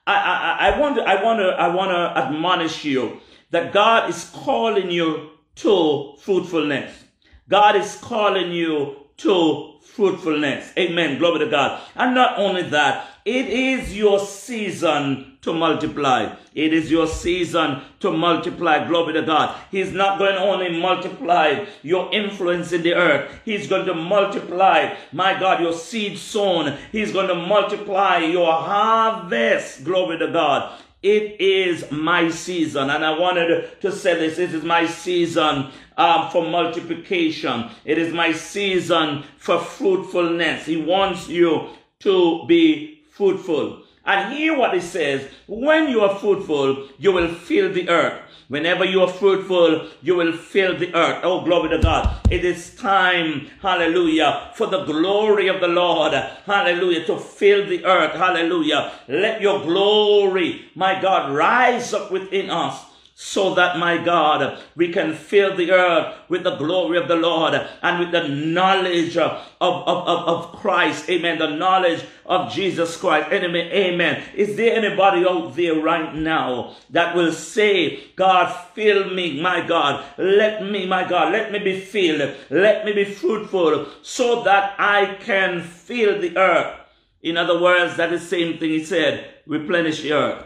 I, 0.06 0.14
I, 0.14 0.70
I 0.70 0.80
want 0.80 0.96
to, 0.98 1.04
I 1.04 1.24
want 1.24 1.40
to, 1.40 1.48
I 1.48 1.68
want 1.74 1.92
to 1.92 2.22
admonish 2.22 2.84
you 2.84 3.22
that 3.52 3.74
God 3.74 4.10
is 4.10 4.32
calling 4.34 4.90
you 4.90 5.30
to 5.58 6.16
fruitfulness. 6.20 7.04
God 7.48 7.76
is 7.76 7.96
calling 7.98 8.52
you 8.52 9.03
to 9.18 9.74
fruitfulness. 9.82 10.74
Amen. 10.78 11.20
Glory 11.20 11.40
to 11.40 11.50
God. 11.50 11.82
And 11.96 12.16
not 12.16 12.40
only 12.40 12.64
that, 12.64 13.08
it 13.26 13.48
is 13.48 13.96
your 13.96 14.20
season 14.20 15.38
to 15.42 15.54
multiply. 15.54 16.36
It 16.56 16.74
is 16.74 16.90
your 16.90 17.08
season 17.08 17.82
to 18.00 18.12
multiply. 18.12 18.88
Glory 18.88 19.14
to 19.14 19.22
God. 19.22 19.58
He's 19.72 19.92
not 19.92 20.18
going 20.18 20.36
to 20.36 20.42
only 20.42 20.80
multiply 20.80 21.66
your 21.84 22.14
influence 22.14 22.72
in 22.72 22.82
the 22.82 22.96
earth. 22.96 23.32
He's 23.46 23.68
going 23.68 23.86
to 23.86 23.94
multiply, 23.94 24.96
my 25.12 25.40
God, 25.40 25.62
your 25.62 25.74
seed 25.74 26.18
sown. 26.18 26.78
He's 26.92 27.14
going 27.14 27.28
to 27.28 27.36
multiply 27.36 28.20
your 28.20 28.52
harvest. 28.52 29.84
Glory 29.84 30.18
to 30.20 30.28
God. 30.28 30.80
It 31.04 31.42
is 31.42 31.92
my 31.92 32.30
season. 32.30 32.90
And 32.90 33.06
I 33.06 33.20
wanted 33.20 33.82
to 33.82 33.92
say 33.92 34.16
this. 34.16 34.38
This 34.38 34.54
is 34.54 34.64
my 34.64 34.88
season 34.88 35.70
um, 35.98 36.32
for 36.32 36.48
multiplication. 36.48 37.70
It 37.84 37.98
is 37.98 38.14
my 38.14 38.32
season 38.32 39.24
for 39.38 39.60
fruitfulness. 39.60 40.66
He 40.66 40.78
wants 40.78 41.28
you 41.28 41.70
to 42.00 42.46
be 42.48 43.04
fruitful. 43.12 43.84
And 44.06 44.34
hear 44.34 44.58
what 44.58 44.74
he 44.74 44.82
says. 44.82 45.30
When 45.48 45.88
you 45.88 46.02
are 46.02 46.16
fruitful, 46.16 46.90
you 46.98 47.14
will 47.14 47.34
fill 47.34 47.72
the 47.72 47.90
earth. 47.90 48.20
Whenever 48.50 48.84
you 48.84 49.02
are 49.02 49.08
fruitful, 49.08 49.88
you 50.02 50.16
will 50.16 50.34
fill 50.34 50.78
the 50.78 50.94
earth. 50.94 51.22
Oh, 51.24 51.46
glory 51.46 51.70
to 51.70 51.80
God. 51.80 52.20
It 52.30 52.44
is 52.44 52.76
time, 52.76 53.48
hallelujah, 53.62 54.52
for 54.56 54.68
the 54.68 54.84
glory 54.84 55.48
of 55.48 55.62
the 55.62 55.70
Lord, 55.70 56.14
hallelujah, 56.46 57.06
to 57.06 57.18
fill 57.18 57.66
the 57.66 57.86
earth. 57.86 58.12
Hallelujah. 58.14 58.92
Let 59.08 59.42
your 59.42 59.62
glory, 59.62 60.70
my 60.76 61.02
God, 61.02 61.34
rise 61.34 61.94
up 61.94 62.12
within 62.12 62.50
us 62.50 62.84
so 63.16 63.54
that, 63.54 63.78
my 63.78 64.04
God, 64.04 64.60
we 64.76 64.92
can 64.92 65.14
fill 65.14 65.56
the 65.56 65.72
earth 65.72 66.16
with 66.30 66.44
the 66.44 66.56
glory 66.56 66.98
of 66.98 67.08
the 67.08 67.16
Lord 67.16 67.54
and 67.82 68.00
with 68.00 68.12
the 68.12 68.28
knowledge 68.28 69.18
of, 69.18 69.32
of, 69.62 69.88
of, 69.88 70.28
of 70.28 70.52
Christ. 70.54 71.10
Amen. 71.10 71.38
The 71.38 71.56
knowledge 71.56 72.04
of 72.26 72.52
Jesus 72.52 72.98
Christ. 72.98 73.32
Amen. 73.32 73.56
Amen. 73.72 74.24
Is 74.36 74.56
there 74.56 74.76
anybody 74.76 75.26
out 75.28 75.56
there 75.56 75.76
right 75.76 76.14
now 76.16 76.76
that 76.90 77.16
will 77.16 77.32
say, 77.32 78.04
God, 78.16 78.52
fill 78.74 79.14
me, 79.14 79.40
my 79.40 79.66
God. 79.66 80.04
Let 80.18 80.64
me, 80.64 80.88
my 80.88 81.08
God, 81.08 81.32
let 81.32 81.52
me 81.52 81.60
be 81.60 81.80
filled. 81.80 82.36
Let 82.50 82.84
me 82.84 82.94
be 82.94 83.06
fruitful 83.06 83.88
so 84.02 84.44
that 84.44 84.76
I 84.80 85.18
can 85.20 85.62
fill 85.62 86.20
the 86.20 86.36
earth. 86.36 86.80
In 87.22 87.38
other 87.38 87.62
words, 87.62 87.96
that 87.98 88.12
is 88.12 88.22
the 88.22 88.28
same 88.28 88.58
thing 88.58 88.72
he 88.72 88.84
said, 88.84 89.30
replenish 89.46 90.02
the 90.02 90.14
earth. 90.14 90.46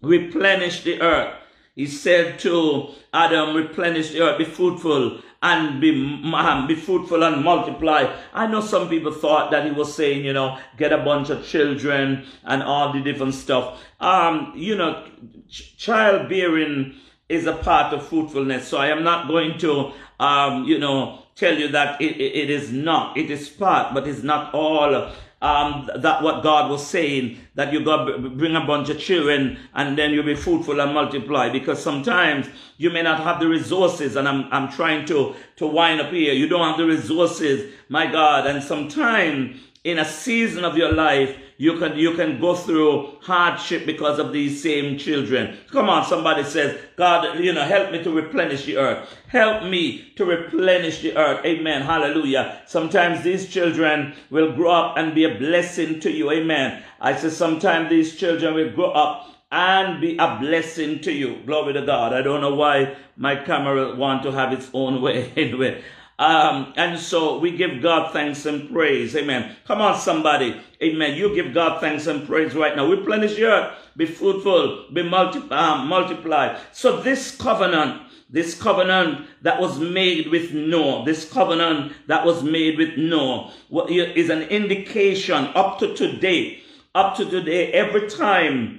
Replenish 0.00 0.84
the 0.84 1.00
earth. 1.00 1.38
He 1.74 1.86
said 1.86 2.38
to 2.40 2.90
Adam, 3.14 3.56
replenish 3.56 4.10
the 4.10 4.20
earth, 4.22 4.38
be 4.38 4.44
fruitful 4.44 5.20
and 5.42 5.80
be, 5.80 5.90
um, 6.34 6.66
be 6.66 6.74
fruitful 6.74 7.24
and 7.24 7.42
multiply. 7.42 8.14
I 8.32 8.46
know 8.46 8.60
some 8.60 8.88
people 8.88 9.10
thought 9.12 9.50
that 9.50 9.64
he 9.64 9.72
was 9.72 9.94
saying, 9.94 10.24
you 10.24 10.32
know, 10.32 10.58
get 10.76 10.92
a 10.92 10.98
bunch 10.98 11.30
of 11.30 11.44
children 11.44 12.26
and 12.44 12.62
all 12.62 12.92
the 12.92 13.00
different 13.00 13.34
stuff. 13.34 13.82
Um, 14.00 14.52
you 14.54 14.76
know, 14.76 15.04
ch- 15.48 15.76
childbearing 15.78 16.94
is 17.28 17.46
a 17.46 17.54
part 17.54 17.92
of 17.94 18.06
fruitfulness. 18.06 18.68
So 18.68 18.76
I 18.76 18.88
am 18.88 19.02
not 19.02 19.26
going 19.26 19.58
to, 19.58 19.92
um, 20.20 20.64
you 20.64 20.78
know, 20.78 21.22
tell 21.34 21.58
you 21.58 21.68
that 21.68 22.00
it, 22.00 22.16
it, 22.20 22.36
it 22.36 22.50
is 22.50 22.70
not. 22.70 23.16
It 23.16 23.30
is 23.30 23.48
part, 23.48 23.94
but 23.94 24.06
it's 24.06 24.22
not 24.22 24.54
all 24.54 25.10
um, 25.42 25.90
that 25.96 26.22
what 26.22 26.44
God 26.44 26.70
was 26.70 26.86
saying, 26.86 27.36
that 27.56 27.72
you 27.72 27.84
got 27.84 28.06
bring 28.38 28.54
a 28.54 28.64
bunch 28.64 28.88
of 28.88 28.98
children 28.98 29.58
and 29.74 29.98
then 29.98 30.12
you'll 30.12 30.24
be 30.24 30.36
fruitful 30.36 30.80
and 30.80 30.94
multiply. 30.94 31.50
Because 31.50 31.82
sometimes 31.82 32.46
you 32.78 32.90
may 32.90 33.02
not 33.02 33.20
have 33.20 33.40
the 33.40 33.48
resources, 33.48 34.16
and 34.16 34.28
I'm, 34.28 34.46
I'm 34.52 34.70
trying 34.70 35.04
to, 35.06 35.34
to 35.56 35.66
wind 35.66 36.00
up 36.00 36.12
here. 36.12 36.32
You 36.32 36.48
don't 36.48 36.66
have 36.66 36.78
the 36.78 36.86
resources, 36.86 37.74
my 37.88 38.06
God, 38.10 38.46
and 38.46 38.62
sometimes 38.62 39.60
in 39.84 39.98
a 39.98 40.04
season 40.04 40.64
of 40.64 40.76
your 40.76 40.92
life, 40.92 41.36
you 41.56 41.76
can, 41.78 41.96
you 41.96 42.14
can 42.14 42.40
go 42.40 42.54
through 42.54 43.18
hardship 43.20 43.84
because 43.84 44.18
of 44.18 44.32
these 44.32 44.62
same 44.62 44.96
children. 44.96 45.56
Come 45.70 45.88
on, 45.88 46.04
somebody 46.04 46.44
says, 46.44 46.80
God, 46.96 47.38
you 47.40 47.52
know, 47.52 47.64
help 47.64 47.90
me 47.90 48.02
to 48.04 48.10
replenish 48.10 48.64
the 48.64 48.76
earth. 48.76 49.08
Help 49.28 49.64
me 49.64 50.12
to 50.16 50.24
replenish 50.24 51.02
the 51.02 51.16
earth. 51.16 51.44
Amen. 51.44 51.82
Hallelujah. 51.82 52.62
Sometimes 52.66 53.22
these 53.22 53.48
children 53.48 54.14
will 54.30 54.52
grow 54.54 54.70
up 54.70 54.98
and 54.98 55.14
be 55.14 55.24
a 55.24 55.38
blessing 55.38 56.00
to 56.00 56.10
you. 56.10 56.30
Amen. 56.30 56.82
I 57.00 57.16
say 57.16 57.30
sometimes 57.30 57.90
these 57.90 58.16
children 58.16 58.54
will 58.54 58.70
grow 58.70 58.90
up 58.90 59.28
and 59.52 60.00
be 60.00 60.16
a 60.16 60.38
blessing 60.40 61.00
to 61.00 61.12
you. 61.12 61.42
Glory 61.44 61.74
to 61.74 61.84
God. 61.84 62.14
I 62.14 62.22
don't 62.22 62.40
know 62.40 62.54
why 62.54 62.96
my 63.16 63.36
camera 63.36 63.94
want 63.94 64.22
to 64.22 64.32
have 64.32 64.52
its 64.52 64.70
own 64.72 65.02
way 65.02 65.32
anyway. 65.36 65.82
Um, 66.22 66.72
and 66.76 67.00
so 67.00 67.40
we 67.40 67.56
give 67.56 67.82
God 67.82 68.12
thanks 68.12 68.46
and 68.46 68.70
praise. 68.70 69.16
Amen. 69.16 69.56
Come 69.66 69.80
on, 69.80 69.98
somebody. 69.98 70.60
Amen. 70.80 71.16
You 71.16 71.34
give 71.34 71.52
God 71.52 71.80
thanks 71.80 72.06
and 72.06 72.24
praise 72.24 72.54
right 72.54 72.76
now. 72.76 72.86
Replenish 72.86 73.36
your 73.36 73.50
earth. 73.50 73.76
Be 73.96 74.06
fruitful. 74.06 74.86
Be 74.92 75.02
multi- 75.02 75.50
um, 75.50 75.88
multiply. 75.88 76.56
So 76.70 77.00
this 77.00 77.34
covenant, 77.34 78.02
this 78.30 78.54
covenant 78.54 79.26
that 79.42 79.60
was 79.60 79.80
made 79.80 80.28
with 80.28 80.54
Noah, 80.54 81.04
this 81.04 81.28
covenant 81.28 81.92
that 82.06 82.24
was 82.24 82.44
made 82.44 82.78
with 82.78 82.96
Noah 82.96 83.52
is 83.88 84.30
an 84.30 84.42
indication 84.42 85.46
up 85.56 85.80
to 85.80 85.92
today, 85.96 86.60
up 86.94 87.16
to 87.16 87.24
today, 87.24 87.72
every 87.72 88.08
time 88.08 88.78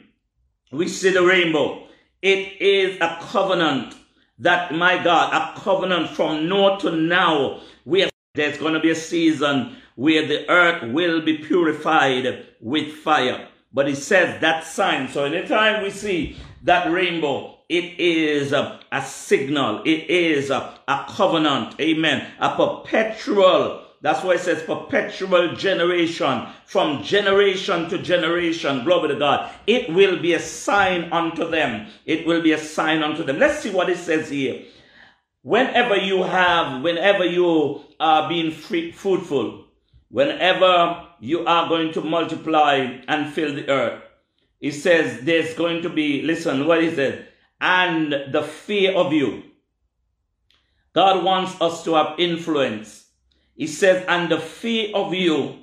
we 0.71 0.87
see 0.87 1.09
the 1.09 1.21
rainbow, 1.21 1.87
it 2.21 2.61
is 2.61 2.95
a 3.01 3.17
covenant 3.19 3.95
that, 4.39 4.73
my 4.73 5.03
God, 5.03 5.33
a 5.33 5.42
covenant 5.63 6.09
from 6.09 6.49
now 6.49 6.77
to 6.77 6.91
now, 6.91 7.61
where 7.85 8.09
there's 8.35 8.57
going 8.57 8.73
to 8.73 8.79
be 8.79 8.91
a 8.91 8.95
season 8.95 9.75
where 9.95 10.27
the 10.27 10.49
earth 10.49 10.91
will 10.91 11.21
be 11.21 11.37
purified 11.37 12.45
with 12.59 12.93
fire. 12.93 13.47
But 13.71 13.87
it 13.87 13.97
says 13.97 14.41
that 14.41 14.63
sign. 14.63 15.07
So 15.07 15.25
anytime 15.25 15.83
we 15.83 15.89
see 15.89 16.37
that 16.63 16.91
rainbow, 16.91 17.57
it 17.69 17.99
is 17.99 18.51
a, 18.51 18.79
a 18.91 19.03
signal. 19.03 19.81
It 19.83 20.09
is 20.09 20.49
a, 20.49 20.77
a 20.87 21.05
covenant. 21.09 21.79
Amen. 21.79 22.27
A 22.39 22.55
perpetual 22.55 23.83
that's 24.03 24.21
why 24.21 24.33
it 24.33 24.41
says 24.41 24.61
perpetual 24.63 25.55
generation, 25.55 26.45
from 26.65 27.03
generation 27.03 27.87
to 27.87 27.97
generation. 27.97 28.83
Glory 28.83 29.07
to 29.07 29.15
God. 29.15 29.49
It 29.65 29.93
will 29.93 30.21
be 30.21 30.33
a 30.33 30.41
sign 30.41 31.09
unto 31.13 31.49
them. 31.49 31.87
It 32.05 32.27
will 32.27 32.41
be 32.41 32.51
a 32.51 32.57
sign 32.57 33.01
unto 33.01 33.23
them. 33.23 33.39
Let's 33.39 33.61
see 33.61 33.69
what 33.69 33.89
it 33.89 33.97
says 33.97 34.29
here. 34.29 34.61
Whenever 35.43 35.95
you 35.95 36.23
have, 36.23 36.81
whenever 36.81 37.23
you 37.25 37.81
are 37.99 38.27
being 38.27 38.51
free, 38.51 38.91
fruitful, 38.91 39.65
whenever 40.09 41.05
you 41.19 41.45
are 41.45 41.69
going 41.69 41.93
to 41.93 42.01
multiply 42.01 42.99
and 43.07 43.31
fill 43.31 43.53
the 43.53 43.69
earth, 43.69 44.01
it 44.59 44.71
says 44.71 45.21
there's 45.21 45.53
going 45.53 45.83
to 45.83 45.89
be, 45.89 46.23
listen, 46.23 46.65
what 46.65 46.83
is 46.83 46.97
it? 46.97 47.29
And 47.61 48.11
the 48.31 48.41
fear 48.41 48.93
of 48.93 49.13
you. 49.13 49.43
God 50.93 51.23
wants 51.23 51.59
us 51.61 51.83
to 51.83 51.93
have 51.93 52.19
influence 52.19 53.03
he 53.55 53.67
says, 53.67 54.03
and 54.07 54.29
the 54.29 54.39
fear 54.39 54.95
of 54.95 55.13
you 55.13 55.59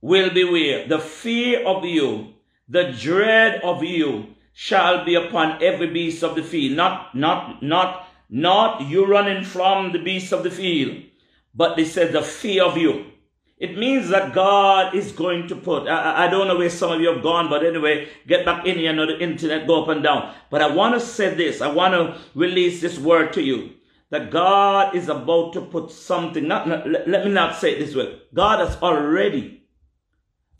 will 0.00 0.30
be 0.30 0.44
where? 0.44 0.86
The 0.86 0.98
fear 0.98 1.64
of 1.66 1.84
you, 1.84 2.34
the 2.68 2.92
dread 2.92 3.60
of 3.62 3.84
you 3.84 4.34
shall 4.52 5.04
be 5.04 5.14
upon 5.14 5.62
every 5.62 5.88
beast 5.88 6.22
of 6.22 6.34
the 6.34 6.42
field. 6.42 6.76
Not, 6.76 7.14
not, 7.14 7.62
not, 7.62 8.08
not 8.28 8.82
you 8.82 9.06
running 9.06 9.44
from 9.44 9.92
the 9.92 9.98
beasts 9.98 10.32
of 10.32 10.42
the 10.42 10.50
field, 10.50 11.02
but 11.54 11.76
they 11.76 11.84
said 11.84 12.12
the 12.12 12.22
fear 12.22 12.64
of 12.64 12.76
you. 12.76 13.06
It 13.58 13.78
means 13.78 14.08
that 14.08 14.34
God 14.34 14.94
is 14.94 15.12
going 15.12 15.48
to 15.48 15.56
put, 15.56 15.86
I, 15.88 16.26
I, 16.26 16.28
don't 16.28 16.48
know 16.48 16.56
where 16.56 16.68
some 16.68 16.90
of 16.90 17.00
you 17.00 17.12
have 17.12 17.22
gone, 17.22 17.48
but 17.48 17.64
anyway, 17.64 18.08
get 18.26 18.44
back 18.44 18.66
in 18.66 18.78
here, 18.78 18.92
know 18.92 19.06
the 19.06 19.18
internet, 19.18 19.66
go 19.66 19.82
up 19.82 19.88
and 19.88 20.02
down. 20.02 20.34
But 20.50 20.60
I 20.60 20.74
want 20.74 20.94
to 20.94 21.00
say 21.00 21.34
this, 21.34 21.60
I 21.60 21.68
want 21.68 21.94
to 21.94 22.20
release 22.34 22.80
this 22.80 22.98
word 22.98 23.32
to 23.34 23.42
you 23.42 23.70
that 24.10 24.30
God 24.30 24.94
is 24.94 25.08
about 25.08 25.52
to 25.54 25.60
put 25.60 25.90
something, 25.90 26.46
not, 26.46 26.68
not 26.68 26.88
let, 26.88 27.08
let 27.08 27.24
me 27.24 27.32
not 27.32 27.56
say 27.56 27.72
it 27.72 27.78
this 27.78 27.94
way. 27.94 28.20
God 28.32 28.60
has 28.60 28.76
already 28.82 29.63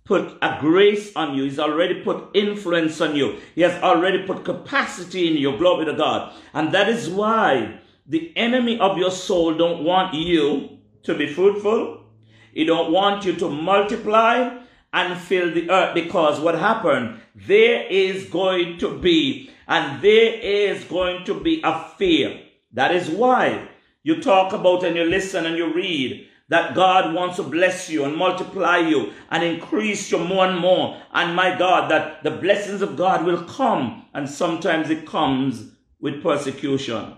put 0.04 0.36
a 0.42 0.58
grace 0.60 1.14
on 1.16 1.34
you. 1.34 1.44
He's 1.44 1.58
already 1.58 2.02
put 2.02 2.30
influence 2.34 3.00
on 3.00 3.16
you. 3.16 3.38
He 3.54 3.62
has 3.62 3.82
already 3.82 4.26
put 4.26 4.44
capacity 4.44 5.28
in 5.30 5.36
you. 5.36 5.56
Glory 5.56 5.86
to 5.86 5.94
God. 5.94 6.32
And 6.52 6.72
that 6.72 6.88
is 6.88 7.08
why 7.08 7.80
the 8.06 8.32
enemy 8.36 8.78
of 8.78 8.98
your 8.98 9.10
soul 9.10 9.54
don't 9.54 9.82
want 9.82 10.14
you 10.14 10.78
to 11.04 11.14
be 11.16 11.32
fruitful. 11.32 12.04
He 12.52 12.64
don't 12.64 12.92
want 12.92 13.24
you 13.24 13.34
to 13.36 13.48
multiply. 13.48 14.60
and 14.94 15.18
fill 15.20 15.52
the 15.52 15.68
earth 15.70 15.92
because 15.92 16.40
what 16.40 16.54
happened? 16.54 17.20
There 17.34 17.84
is 17.90 18.26
going 18.26 18.78
to 18.78 18.96
be, 18.96 19.50
and 19.66 20.00
there 20.00 20.34
is 20.34 20.84
going 20.84 21.24
to 21.24 21.34
be 21.34 21.60
a 21.64 21.88
fear. 21.98 22.40
That 22.72 22.94
is 22.94 23.10
why 23.10 23.68
you 24.04 24.22
talk 24.22 24.52
about 24.52 24.84
and 24.84 24.94
you 24.96 25.04
listen 25.04 25.46
and 25.46 25.56
you 25.56 25.74
read 25.74 26.28
that 26.48 26.74
God 26.74 27.14
wants 27.14 27.36
to 27.36 27.42
bless 27.42 27.88
you 27.88 28.04
and 28.04 28.16
multiply 28.16 28.78
you 28.78 29.12
and 29.30 29.42
increase 29.42 30.10
you 30.10 30.18
more 30.18 30.46
and 30.46 30.58
more. 30.58 31.00
And 31.12 31.34
my 31.34 31.56
God, 31.56 31.90
that 31.90 32.22
the 32.22 32.30
blessings 32.30 32.82
of 32.82 32.96
God 32.96 33.24
will 33.24 33.42
come. 33.44 34.04
And 34.12 34.28
sometimes 34.28 34.90
it 34.90 35.06
comes 35.06 35.70
with 36.00 36.22
persecution. 36.22 37.16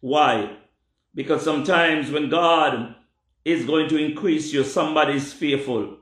Why? 0.00 0.56
Because 1.14 1.42
sometimes 1.42 2.10
when 2.10 2.30
God 2.30 2.94
is 3.44 3.66
going 3.66 3.88
to 3.90 3.98
increase 3.98 4.52
you, 4.52 4.64
somebody 4.64 5.14
is 5.14 5.32
fearful. 5.32 5.98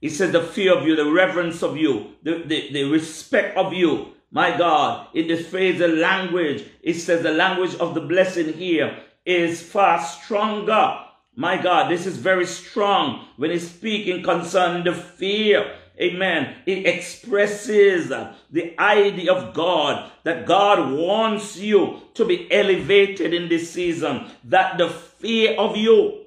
He 0.00 0.08
said 0.08 0.32
the 0.32 0.42
fear 0.42 0.76
of 0.76 0.86
you, 0.86 0.94
the 0.94 1.10
reverence 1.10 1.62
of 1.62 1.76
you, 1.76 2.12
the, 2.22 2.44
the, 2.46 2.72
the 2.72 2.84
respect 2.84 3.56
of 3.56 3.72
you. 3.72 4.12
My 4.30 4.56
God, 4.56 5.08
in 5.14 5.28
this 5.28 5.48
phrase, 5.48 5.78
the 5.78 5.88
language, 5.88 6.64
it 6.82 6.94
says 6.94 7.22
the 7.22 7.30
language 7.30 7.74
of 7.76 7.94
the 7.94 8.00
blessing 8.00 8.52
here 8.52 8.98
is 9.24 9.62
far 9.62 10.00
stronger. 10.02 11.03
My 11.36 11.60
God, 11.60 11.90
this 11.90 12.06
is 12.06 12.16
very 12.16 12.46
strong 12.46 13.26
when 13.36 13.50
he's 13.50 13.68
speaking 13.68 14.22
concerning 14.22 14.84
the 14.84 14.94
fear. 14.94 15.76
Amen. 16.00 16.56
It 16.66 16.86
expresses 16.86 18.08
the 18.08 18.80
idea 18.80 19.32
of 19.32 19.54
God 19.54 20.10
that 20.24 20.46
God 20.46 20.92
wants 20.92 21.56
you 21.56 22.02
to 22.14 22.24
be 22.24 22.50
elevated 22.50 23.32
in 23.32 23.48
this 23.48 23.70
season, 23.70 24.30
that 24.44 24.78
the 24.78 24.88
fear 24.88 25.58
of 25.58 25.76
you. 25.76 26.24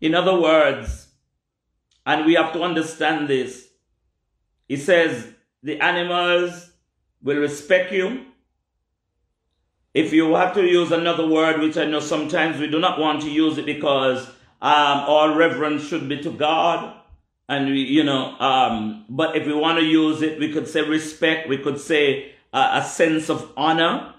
In 0.00 0.14
other 0.14 0.38
words, 0.38 1.08
and 2.06 2.24
we 2.24 2.34
have 2.34 2.52
to 2.54 2.62
understand 2.62 3.28
this, 3.28 3.68
he 4.66 4.76
says 4.76 5.28
the 5.62 5.78
animals 5.80 6.70
will 7.22 7.36
respect 7.36 7.92
you. 7.92 8.24
If 9.92 10.12
you 10.12 10.34
have 10.34 10.54
to 10.54 10.64
use 10.64 10.92
another 10.92 11.26
word, 11.26 11.60
which 11.60 11.76
I 11.76 11.84
Noah 11.84 12.02
sometimes 12.02 12.60
we 12.60 12.68
do 12.68 12.78
not 12.78 13.00
want 13.00 13.22
to 13.22 13.30
use 13.30 13.58
it 13.58 13.66
because 13.66 14.24
um, 14.62 15.04
all 15.06 15.34
reverence 15.34 15.86
should 15.86 16.08
be 16.08 16.22
to 16.22 16.30
God. 16.30 16.94
And 17.48 17.70
we, 17.70 17.82
you 17.82 18.04
know, 18.04 18.38
um, 18.38 19.04
but 19.08 19.36
if 19.36 19.46
we 19.46 19.52
want 19.52 19.80
to 19.80 19.84
use 19.84 20.22
it, 20.22 20.38
we 20.38 20.52
could 20.52 20.68
say 20.68 20.82
respect. 20.82 21.48
We 21.48 21.58
could 21.58 21.80
say 21.80 22.32
a 22.52 22.84
sense 22.84 23.28
of 23.28 23.52
honor 23.56 24.14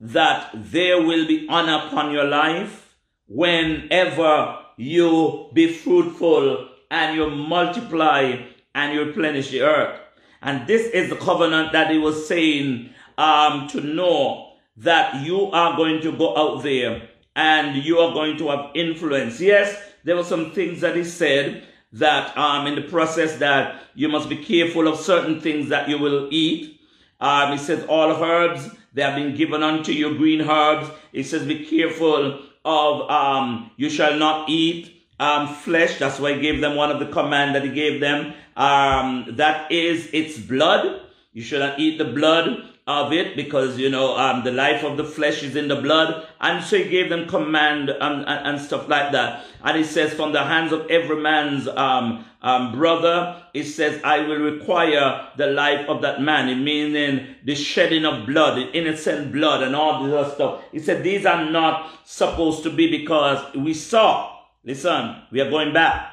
that 0.00 0.50
there 0.54 1.00
will 1.00 1.26
be 1.26 1.46
honor 1.48 1.86
upon 1.86 2.12
your 2.12 2.24
life 2.24 2.96
whenever 3.28 4.58
you 4.76 5.48
be 5.52 5.72
fruitful 5.72 6.68
and 6.90 7.16
you 7.16 7.30
multiply 7.30 8.42
and 8.74 8.92
you 8.92 9.04
replenish 9.04 9.50
the 9.50 9.62
earth. 9.62 10.00
And 10.42 10.66
this 10.66 10.86
is 10.88 11.08
the 11.08 11.16
covenant 11.16 11.72
that 11.72 11.90
he 11.90 11.98
was 11.98 12.26
saying 12.26 12.90
um, 13.16 13.68
to 13.68 13.80
know 13.80 14.53
that 14.76 15.24
you 15.24 15.50
are 15.52 15.76
going 15.76 16.00
to 16.02 16.12
go 16.12 16.36
out 16.36 16.62
there 16.62 17.08
and 17.36 17.84
you 17.84 17.98
are 17.98 18.12
going 18.12 18.36
to 18.38 18.48
have 18.48 18.70
influence. 18.74 19.40
Yes, 19.40 19.80
there 20.04 20.16
were 20.16 20.24
some 20.24 20.52
things 20.52 20.80
that 20.80 20.96
he 20.96 21.04
said 21.04 21.64
that 21.92 22.36
um, 22.36 22.66
in 22.66 22.74
the 22.74 22.82
process 22.82 23.36
that 23.36 23.82
you 23.94 24.08
must 24.08 24.28
be 24.28 24.36
careful 24.36 24.88
of 24.88 24.98
certain 24.98 25.40
things 25.40 25.68
that 25.68 25.88
you 25.88 25.98
will 25.98 26.28
eat. 26.30 26.80
Um, 27.20 27.52
he 27.52 27.58
says 27.58 27.84
all 27.88 28.10
herbs, 28.22 28.68
they 28.92 29.02
have 29.02 29.14
been 29.14 29.36
given 29.36 29.62
unto 29.62 29.92
you, 29.92 30.16
green 30.16 30.40
herbs. 30.40 30.90
He 31.12 31.22
says 31.22 31.46
be 31.46 31.64
careful 31.64 32.40
of 32.64 33.10
um, 33.10 33.70
you 33.76 33.90
shall 33.90 34.18
not 34.18 34.48
eat 34.48 35.02
um, 35.20 35.48
flesh. 35.48 35.98
That's 35.98 36.18
why 36.18 36.34
he 36.34 36.40
gave 36.40 36.60
them 36.60 36.76
one 36.76 36.90
of 36.90 36.98
the 36.98 37.06
command 37.06 37.54
that 37.54 37.64
he 37.64 37.70
gave 37.70 38.00
them. 38.00 38.34
Um, 38.56 39.26
that 39.36 39.70
is 39.70 40.08
its 40.12 40.38
blood. 40.38 41.00
You 41.32 41.42
should 41.42 41.60
not 41.60 41.78
eat 41.78 41.98
the 41.98 42.04
blood 42.04 42.73
of 42.86 43.14
it 43.14 43.34
because 43.34 43.78
you 43.78 43.88
know 43.88 44.14
um, 44.16 44.44
the 44.44 44.52
life 44.52 44.84
of 44.84 44.98
the 44.98 45.04
flesh 45.04 45.42
is 45.42 45.56
in 45.56 45.68
the 45.68 45.76
blood. 45.76 46.26
And 46.40 46.62
so 46.62 46.76
he 46.76 46.88
gave 46.88 47.08
them 47.08 47.26
command 47.26 47.88
and, 47.88 48.26
and, 48.26 48.28
and 48.28 48.60
stuff 48.60 48.88
like 48.88 49.12
that. 49.12 49.44
And 49.62 49.78
he 49.78 49.84
says 49.84 50.12
from 50.12 50.32
the 50.32 50.44
hands 50.44 50.72
of 50.72 50.86
every 50.90 51.16
man's 51.16 51.66
um, 51.66 52.26
um, 52.42 52.72
brother 52.72 53.42
it 53.54 53.64
says 53.64 53.98
i 54.04 54.18
will 54.18 54.36
require 54.36 55.28
the 55.38 55.46
life 55.46 55.88
of 55.88 56.02
that 56.02 56.20
man. 56.20 56.50
It 56.50 56.56
meaning 56.56 57.36
the 57.44 57.54
shedding 57.54 58.04
of 58.04 58.26
blood 58.26 58.58
the 58.58 58.70
innocent 58.72 59.32
blood 59.32 59.62
and 59.62 59.74
all 59.74 60.04
this 60.04 60.12
other 60.12 60.34
stuff. 60.34 60.62
He 60.70 60.78
said 60.78 61.02
these 61.02 61.24
are 61.24 61.50
not 61.50 61.90
supposed 62.04 62.62
to 62.64 62.70
be 62.70 62.90
because 62.90 63.54
we 63.54 63.72
saw 63.72 64.40
listen 64.62 65.22
we 65.30 65.40
are 65.40 65.48
going 65.48 65.72
back. 65.72 66.10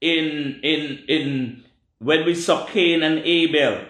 In 0.00 0.60
in 0.62 1.04
in 1.08 1.64
when 1.98 2.24
we 2.24 2.34
saw 2.34 2.64
cain 2.64 3.02
and 3.02 3.18
abel 3.18 3.84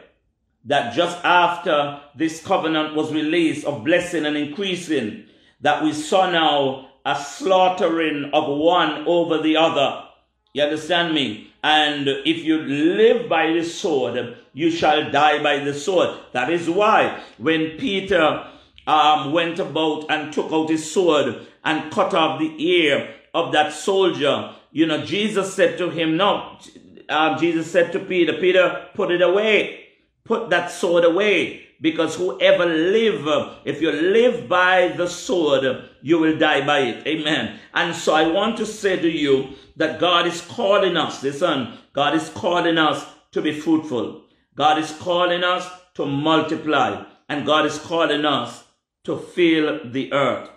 that 0.67 0.95
just 0.95 1.17
after 1.25 2.01
this 2.15 2.45
covenant 2.45 2.95
was 2.95 3.13
released 3.13 3.65
of 3.65 3.85
blessing 3.85 4.27
and 4.27 4.37
increasing, 4.37 5.25
that 5.61 5.83
we 5.83 5.93
saw 5.93 6.31
now 6.31 6.89
a 7.05 7.17
slaughtering 7.17 8.31
of 8.33 8.59
one 8.59 9.07
over 9.07 9.41
the 9.41 9.57
other. 9.57 10.03
You 10.53 10.65
understand 10.65 11.15
me? 11.15 11.53
And 11.63 12.09
if 12.09 12.45
you 12.45 12.59
live 12.59 13.29
by 13.29 13.53
the 13.53 13.65
sword, 13.65 14.37
you 14.53 14.71
shall 14.71 15.11
die 15.11 15.43
by 15.43 15.61
the 15.61 15.73
sword. 15.73 16.19
That 16.33 16.51
is 16.51 16.69
why 16.69 17.21
when 17.39 17.79
Peter 17.79 18.47
um, 18.87 19.33
went 19.33 19.59
about 19.59 20.11
and 20.11 20.33
took 20.33 20.53
out 20.53 20.71
his 20.71 20.91
sword 20.91 21.47
and 21.65 21.93
cut 21.93 22.13
off 22.13 22.41
the 22.41 22.55
ear 22.65 23.15
of 23.35 23.53
that 23.53 23.73
soldier, 23.73 24.53
you 24.73 24.87
know, 24.87 25.05
Jesus 25.05 25.55
said 25.55 25.79
to 25.79 25.91
him, 25.91 26.17
no, 26.17 26.59
um, 27.09 27.39
Jesus 27.39 27.71
said 27.71 27.93
to 27.93 28.01
Peter, 28.01 28.33
Peter, 28.35 28.89
put 28.95 29.11
it 29.11 29.23
away 29.23 29.86
put 30.27 30.51
that 30.51 30.71
sword 30.71 31.05
away 31.05 31.67
because 31.81 32.17
whoever 32.17 32.67
live, 32.67 33.59
if 33.65 33.81
you 33.81 33.93
live 33.93 34.49
by 34.49 34.89
the 34.89 35.07
sword, 35.07 35.89
you 36.03 36.19
will 36.19 36.39
die 36.39 36.65
by 36.67 36.81
it. 36.81 37.07
Amen. 37.07 37.59
And 37.75 37.95
so 37.95 38.15
I 38.15 38.27
want 38.27 38.57
to 38.59 38.67
say 38.67 38.97
to 38.97 39.09
you 39.09 39.51
that 39.77 40.01
God 40.01 40.27
is 40.27 40.41
calling 40.41 40.97
us, 40.97 41.23
listen, 41.23 41.75
God 41.93 42.15
is 42.15 42.29
calling 42.31 42.79
us 42.79 43.07
to 43.33 43.43
be 43.43 43.53
fruitful. 43.53 44.23
God 44.55 44.79
is 44.79 44.91
calling 44.93 45.45
us 45.45 45.69
to 45.95 46.07
multiply. 46.07 47.05
And 47.29 47.45
God 47.45 47.67
is 47.67 47.79
calling 47.79 48.25
us 48.25 48.65
to 49.05 49.19
fill 49.19 49.81
the 49.85 50.13
earth. 50.13 50.49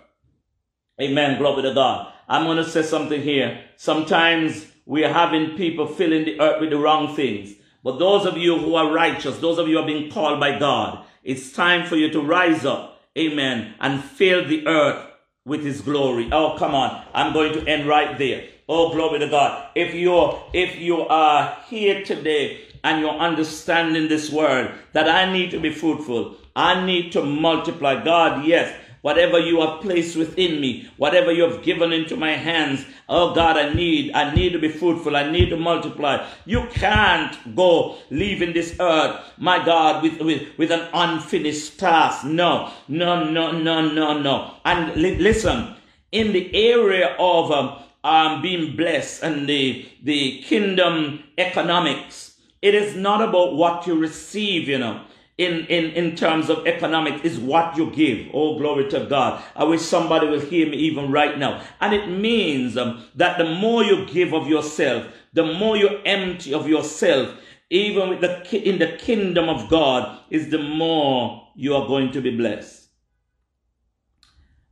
Amen. 1.00 1.38
Glory 1.38 1.62
to 1.62 1.74
God. 1.74 2.12
I'm 2.28 2.44
going 2.44 2.58
to 2.58 2.64
say 2.64 2.82
something 2.82 3.20
here. 3.20 3.64
Sometimes 3.76 4.66
we 4.86 5.04
are 5.04 5.12
having 5.12 5.56
people 5.56 5.86
filling 5.86 6.24
the 6.24 6.40
earth 6.40 6.60
with 6.60 6.70
the 6.70 6.78
wrong 6.78 7.14
things. 7.14 7.54
But 7.82 7.98
those 7.98 8.26
of 8.26 8.36
you 8.36 8.58
who 8.58 8.74
are 8.74 8.92
righteous, 8.92 9.38
those 9.38 9.58
of 9.58 9.68
you 9.68 9.76
who 9.76 9.82
are 9.82 9.86
being 9.86 10.10
called 10.10 10.38
by 10.38 10.58
God, 10.58 11.04
it's 11.22 11.52
time 11.52 11.86
for 11.86 11.96
you 11.96 12.10
to 12.10 12.20
rise 12.20 12.64
up, 12.64 13.00
amen, 13.16 13.74
and 13.80 14.02
fill 14.02 14.46
the 14.46 14.66
earth 14.66 15.06
with 15.44 15.64
his 15.64 15.80
glory. 15.80 16.28
Oh, 16.32 16.56
come 16.58 16.74
on. 16.74 17.04
I'm 17.14 17.32
going 17.32 17.52
to 17.54 17.66
end 17.66 17.88
right 17.88 18.16
there. 18.18 18.48
Oh, 18.68 18.92
glory 18.92 19.18
to 19.18 19.28
God. 19.28 19.68
If 19.74 19.94
you're, 19.94 20.42
if 20.52 20.78
you 20.78 21.00
are 21.08 21.56
here 21.68 22.04
today 22.04 22.60
and 22.84 23.00
you're 23.00 23.10
understanding 23.10 24.08
this 24.08 24.30
word, 24.30 24.72
that 24.92 25.08
I 25.08 25.32
need 25.32 25.50
to 25.50 25.60
be 25.60 25.72
fruitful, 25.72 26.36
I 26.54 26.84
need 26.84 27.12
to 27.12 27.22
multiply. 27.22 28.04
God, 28.04 28.44
yes, 28.44 28.74
whatever 29.02 29.38
you 29.38 29.60
have 29.60 29.80
placed 29.80 30.16
within 30.16 30.60
me, 30.60 30.90
whatever 30.96 31.32
you 31.32 31.42
have 31.42 31.62
given 31.62 31.92
into 31.92 32.16
my 32.16 32.32
hands. 32.32 32.84
Oh 33.08 33.34
God, 33.34 33.56
I 33.56 33.72
need, 33.72 34.12
I 34.12 34.34
need 34.34 34.52
to 34.52 34.58
be 34.58 34.68
fruitful. 34.68 35.16
I 35.16 35.30
need 35.30 35.50
to 35.50 35.56
multiply. 35.56 36.26
You 36.46 36.66
can't 36.70 37.56
go 37.56 37.98
leaving 38.10 38.52
this 38.52 38.76
earth, 38.78 39.20
my 39.38 39.64
God, 39.64 40.02
with, 40.02 40.20
with, 40.20 40.46
with 40.58 40.70
an 40.70 40.88
unfinished 40.92 41.78
task. 41.78 42.24
No, 42.24 42.72
no, 42.88 43.24
no, 43.24 43.52
no, 43.52 43.88
no, 43.88 44.18
no. 44.20 44.54
And 44.64 44.94
li- 45.00 45.18
listen, 45.18 45.74
in 46.12 46.32
the 46.32 46.54
area 46.54 47.16
of 47.18 47.50
um, 47.50 47.82
um, 48.04 48.42
being 48.42 48.76
blessed 48.76 49.22
and 49.22 49.48
the, 49.48 49.88
the 50.02 50.42
kingdom 50.42 51.24
economics, 51.38 52.36
it 52.62 52.74
is 52.74 52.94
not 52.94 53.22
about 53.22 53.54
what 53.54 53.86
you 53.86 53.94
receive, 53.94 54.68
you 54.68 54.78
know 54.78 55.02
in, 55.40 55.64
in, 55.68 55.92
in 55.92 56.16
terms 56.16 56.50
of 56.50 56.66
economics 56.66 57.24
is 57.24 57.38
what 57.38 57.74
you 57.74 57.90
give. 57.90 58.28
Oh, 58.34 58.58
glory 58.58 58.90
to 58.90 59.06
God. 59.06 59.42
I 59.56 59.64
wish 59.64 59.80
somebody 59.80 60.26
will 60.26 60.40
hear 60.40 60.68
me 60.68 60.76
even 60.76 61.10
right 61.10 61.38
now. 61.38 61.64
And 61.80 61.94
it 61.94 62.08
means 62.08 62.76
um, 62.76 63.06
that 63.14 63.38
the 63.38 63.46
more 63.46 63.82
you 63.82 64.04
give 64.04 64.34
of 64.34 64.48
yourself, 64.48 65.06
the 65.32 65.44
more 65.44 65.78
you 65.78 66.00
empty 66.04 66.52
of 66.52 66.68
yourself, 66.68 67.34
even 67.70 68.20
the, 68.20 68.46
in 68.54 68.78
the 68.78 68.98
kingdom 68.98 69.48
of 69.48 69.70
God, 69.70 70.20
is 70.28 70.50
the 70.50 70.62
more 70.62 71.48
you 71.54 71.74
are 71.74 71.86
going 71.86 72.12
to 72.12 72.20
be 72.20 72.36
blessed. 72.36 72.88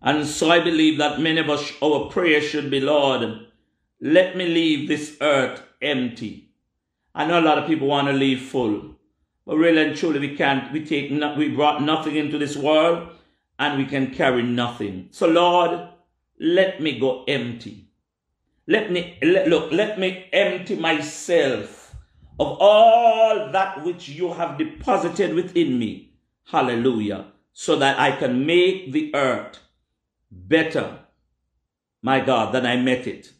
And 0.02 0.26
so 0.26 0.50
I 0.50 0.60
believe 0.60 0.98
that 0.98 1.18
many 1.18 1.40
of 1.40 1.48
us, 1.48 1.72
our 1.82 2.10
prayer 2.10 2.42
should 2.42 2.70
be, 2.70 2.80
Lord, 2.80 3.46
let 4.02 4.36
me 4.36 4.46
leave 4.46 4.86
this 4.86 5.16
earth 5.22 5.62
empty. 5.80 6.50
I 7.14 7.26
know 7.26 7.40
a 7.40 7.48
lot 7.48 7.56
of 7.56 7.66
people 7.66 7.88
want 7.88 8.08
to 8.08 8.12
leave 8.12 8.42
full. 8.42 8.97
But 9.48 9.56
really 9.56 9.82
and 9.82 9.96
truly, 9.96 10.18
we 10.18 10.36
can't, 10.36 10.70
we 10.74 10.84
take, 10.84 11.10
no, 11.10 11.32
we 11.32 11.48
brought 11.48 11.82
nothing 11.82 12.16
into 12.16 12.36
this 12.36 12.54
world 12.54 13.08
and 13.58 13.78
we 13.78 13.86
can 13.86 14.12
carry 14.12 14.42
nothing. 14.42 15.08
So 15.10 15.26
Lord, 15.26 15.88
let 16.38 16.82
me 16.82 16.98
go 17.00 17.24
empty. 17.26 17.88
Let 18.66 18.92
me, 18.92 19.16
let, 19.22 19.48
look, 19.48 19.72
let 19.72 19.98
me 19.98 20.26
empty 20.34 20.76
myself 20.76 21.96
of 22.38 22.58
all 22.60 23.50
that 23.50 23.82
which 23.82 24.10
you 24.10 24.34
have 24.34 24.58
deposited 24.58 25.34
within 25.34 25.78
me. 25.78 26.12
Hallelujah. 26.44 27.28
So 27.54 27.76
that 27.76 27.98
I 27.98 28.16
can 28.16 28.44
make 28.44 28.92
the 28.92 29.14
earth 29.14 29.60
better, 30.30 30.98
my 32.02 32.20
God, 32.20 32.52
than 32.52 32.66
I 32.66 32.76
met 32.76 33.06
it. 33.06 33.32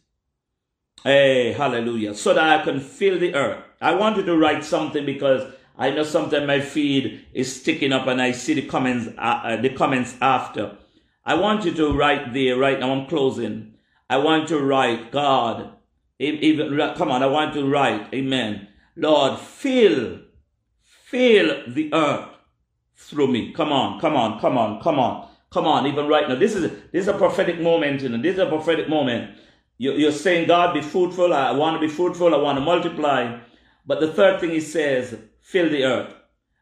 Hey, 1.03 1.53
hallelujah. 1.53 2.15
So 2.15 2.33
that 2.33 2.61
I 2.61 2.63
can 2.63 2.79
fill 2.79 3.19
the 3.19 3.35
earth. 3.35 3.63
I 3.79 3.93
want 3.93 4.17
you 4.17 4.23
to 4.23 4.35
write 4.35 4.65
something 4.65 5.05
because 5.05 5.53
I 5.79 5.91
know 5.91 6.03
sometimes 6.03 6.45
my 6.45 6.59
feed 6.59 7.25
is 7.33 7.61
sticking 7.61 7.93
up 7.93 8.05
and 8.05 8.21
I 8.21 8.33
see 8.33 8.53
the 8.53 8.67
comments, 8.67 9.07
uh, 9.17 9.21
uh, 9.21 9.55
the 9.61 9.69
comments 9.69 10.15
after. 10.19 10.77
I 11.25 11.35
want 11.35 11.63
you 11.63 11.71
to 11.71 11.93
write 11.93 12.33
there 12.33 12.57
right 12.57 12.77
now. 12.77 12.91
I'm 12.91 13.07
closing. 13.07 13.75
I 14.09 14.17
want 14.17 14.49
to 14.49 14.59
write, 14.59 15.13
God, 15.13 15.71
even, 16.19 16.77
come 16.97 17.11
on, 17.11 17.23
I 17.23 17.27
want 17.27 17.53
to 17.53 17.65
write, 17.65 18.13
amen. 18.13 18.67
Lord, 18.97 19.39
fill, 19.39 20.19
fill 20.83 21.63
the 21.65 21.93
earth 21.93 22.27
through 22.97 23.27
me. 23.27 23.53
Come 23.53 23.71
on, 23.71 24.01
come 24.01 24.17
on, 24.17 24.37
come 24.41 24.57
on, 24.57 24.81
come 24.81 24.99
on, 24.99 25.29
come 25.49 25.65
on. 25.65 25.87
Even 25.87 26.09
right 26.09 26.27
now, 26.27 26.35
this 26.35 26.55
is 26.55 26.69
this 26.91 27.03
is 27.03 27.07
a 27.07 27.13
prophetic 27.13 27.61
moment. 27.61 28.01
You 28.01 28.09
know, 28.09 28.21
this 28.21 28.33
is 28.33 28.39
a 28.39 28.47
prophetic 28.47 28.89
moment. 28.89 29.37
You're 29.77 30.11
saying, 30.11 30.49
God, 30.49 30.73
be 30.73 30.81
fruitful. 30.81 31.33
I 31.33 31.51
want 31.51 31.79
to 31.79 31.87
be 31.87 31.93
fruitful. 31.93 32.35
I 32.35 32.37
want 32.37 32.57
to 32.57 32.65
multiply. 32.65 33.39
But 33.85 34.01
the 34.01 34.11
third 34.11 34.41
thing 34.41 34.49
he 34.49 34.59
says, 34.59 35.17
fill 35.49 35.69
the 35.69 35.83
earth. 35.83 36.13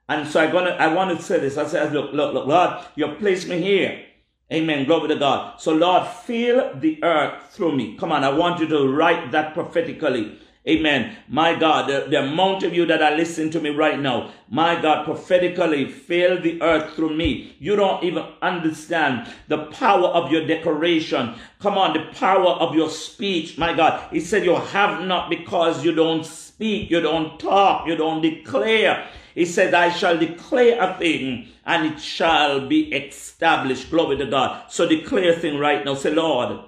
And 0.07 0.25
so 0.25 0.39
I 0.39 0.47
gonna 0.49 0.71
I 0.71 0.93
want 0.93 1.17
to 1.17 1.23
say 1.23 1.39
this. 1.39 1.57
I 1.57 1.67
said, 1.67 1.91
look, 1.91 2.13
look, 2.13 2.33
look, 2.33 2.47
Lord, 2.47 2.85
you 2.95 3.07
placed 3.15 3.49
me 3.49 3.61
here. 3.61 4.05
Amen. 4.51 4.85
Glory 4.85 5.09
to 5.09 5.17
God. 5.17 5.59
So 5.59 5.73
Lord, 5.73 6.07
fill 6.07 6.73
the 6.75 7.03
earth 7.03 7.51
through 7.51 7.75
me. 7.75 7.97
Come 7.97 8.13
on, 8.13 8.23
I 8.23 8.29
want 8.29 8.61
you 8.61 8.67
to 8.69 8.87
write 8.87 9.31
that 9.33 9.53
prophetically. 9.53 10.39
Amen. 10.67 11.15
My 11.29 11.55
God, 11.55 11.89
the, 11.89 12.09
the, 12.09 12.19
amount 12.23 12.63
of 12.63 12.73
you 12.73 12.85
that 12.87 13.01
are 13.01 13.15
listening 13.15 13.51
to 13.51 13.61
me 13.61 13.69
right 13.69 13.97
now, 13.97 14.33
my 14.49 14.81
God, 14.81 15.05
prophetically 15.05 15.89
fill 15.89 16.41
the 16.41 16.61
earth 16.61 16.93
through 16.93 17.15
me. 17.15 17.55
You 17.59 17.77
don't 17.77 18.03
even 18.03 18.25
understand 18.41 19.33
the 19.47 19.67
power 19.67 20.07
of 20.07 20.29
your 20.29 20.45
decoration. 20.45 21.35
Come 21.59 21.77
on, 21.77 21.93
the 21.93 22.11
power 22.17 22.49
of 22.49 22.75
your 22.75 22.89
speech. 22.89 23.57
My 23.57 23.73
God, 23.73 24.11
He 24.11 24.19
said 24.19 24.43
you 24.43 24.55
have 24.55 25.05
not 25.05 25.29
because 25.29 25.85
you 25.85 25.93
don't 25.93 26.25
speak, 26.57 26.89
you 26.89 26.99
don't 26.99 27.39
talk, 27.39 27.87
you 27.87 27.95
don't 27.95 28.19
declare. 28.19 29.07
He 29.35 29.45
said, 29.45 29.75
I 29.75 29.91
shall 29.91 30.17
declare 30.17 30.81
a 30.81 30.97
thing 30.97 31.49
and 31.63 31.93
it 31.93 32.01
shall 32.01 32.67
be 32.67 32.91
established. 32.91 33.91
Glory 33.91 34.17
to 34.17 34.25
God. 34.25 34.71
So 34.71 34.87
declare 34.87 35.33
a 35.33 35.35
thing 35.35 35.59
right 35.59 35.85
now. 35.85 35.93
Say, 35.93 36.15
Lord, 36.15 36.61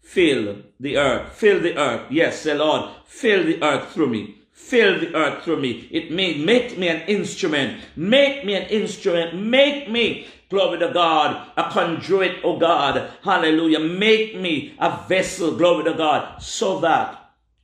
fill 0.00 0.58
the 0.78 0.96
earth, 0.96 1.32
fill 1.32 1.60
the 1.60 1.76
earth. 1.76 2.06
Yes, 2.08 2.42
say, 2.42 2.54
Lord, 2.54 2.88
fill 3.04 3.42
the 3.42 3.60
earth 3.64 3.90
through 3.90 4.10
me. 4.10 4.38
Fill 4.52 5.00
the 5.00 5.12
earth 5.12 5.42
through 5.42 5.60
me. 5.60 5.88
It 5.90 6.12
means 6.12 6.46
make 6.46 6.78
me 6.78 6.86
an 6.86 7.00
instrument. 7.08 7.80
Make 7.96 8.44
me 8.44 8.54
an 8.54 8.68
instrument. 8.68 9.34
Make 9.34 9.90
me, 9.90 10.28
glory 10.50 10.78
to 10.78 10.92
God, 10.92 11.48
a 11.56 11.64
conduit, 11.64 12.36
oh 12.44 12.60
God. 12.60 13.10
Hallelujah. 13.24 13.80
Make 13.80 14.36
me 14.36 14.76
a 14.78 15.04
vessel, 15.08 15.56
glory 15.56 15.82
to 15.84 15.94
God, 15.94 16.40
so 16.40 16.78
that 16.78 17.21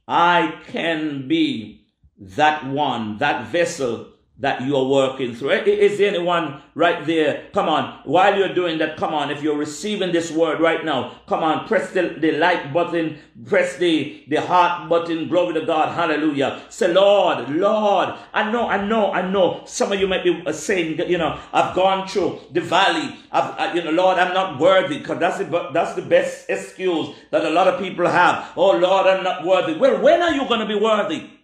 I 0.09 0.59
can 0.69 1.29
be 1.29 1.85
that 2.19 2.67
one, 2.67 3.19
that 3.19 3.49
vessel 3.49 4.15
that 4.41 4.63
you 4.63 4.77
are 4.77 4.85
working 4.85 5.35
through. 5.35 5.51
Is 5.51 5.99
there 5.99 6.09
anyone 6.09 6.63
right 6.75 7.05
there? 7.05 7.49
Come 7.53 7.69
on. 7.69 8.01
While 8.05 8.39
you're 8.39 8.55
doing 8.55 8.79
that, 8.79 8.97
come 8.97 9.13
on. 9.13 9.31
If 9.31 9.43
you're 9.43 9.57
receiving 9.57 10.13
this 10.13 10.31
word 10.31 10.61
right 10.61 10.85
now, 10.85 11.21
come 11.27 11.43
on. 11.43 11.67
Press 11.67 11.91
the, 11.91 12.17
the 12.21 12.33
like 12.33 12.73
button. 12.73 13.19
Press 13.47 13.77
the, 13.79 14.25
the 14.29 14.41
heart 14.41 14.89
button. 14.89 15.29
Glory 15.29 15.55
to 15.55 15.67
God. 15.67 15.93
Hallelujah. 15.93 16.63
Say, 16.69 16.93
Lord, 16.93 17.51
Lord. 17.51 18.15
I 18.33 18.51
know, 18.53 18.69
I 18.69 18.87
know, 18.87 19.13
I 19.13 19.29
know. 19.29 19.63
Some 19.67 19.91
of 19.91 19.99
you 19.99 20.07
might 20.07 20.23
be 20.23 20.41
uh, 20.47 20.53
saying, 20.53 20.99
you 21.09 21.19
know, 21.19 21.39
I've 21.53 21.75
gone 21.75 22.07
through 22.07 22.41
the 22.53 22.61
valley. 22.61 23.17
I've, 23.33 23.59
I, 23.59 23.73
you 23.75 23.83
know, 23.83 23.91
Lord, 23.91 24.19
I'm 24.19 24.33
not 24.35 24.61
worthy 24.61 24.99
because 24.99 25.19
that's 25.19 25.39
the, 25.39 25.71
that's 25.73 25.95
the 25.95 26.03
best 26.03 26.49
excuse 26.49 27.09
that 27.33 27.45
a 27.45 27.51
lot 27.51 27.67
of 27.67 27.81
people 27.81 28.07
have. 28.07 28.53
Oh, 28.57 28.71
Lord, 28.77 29.07
I'm 29.09 29.25
not 29.25 29.45
worthy. 29.45 29.77
Well, 29.77 30.01
when 30.01 30.23
are 30.23 30.33
you 30.33 30.47
going 30.47 30.61
to 30.61 30.67
be 30.67 30.77
worthy? 30.77 31.38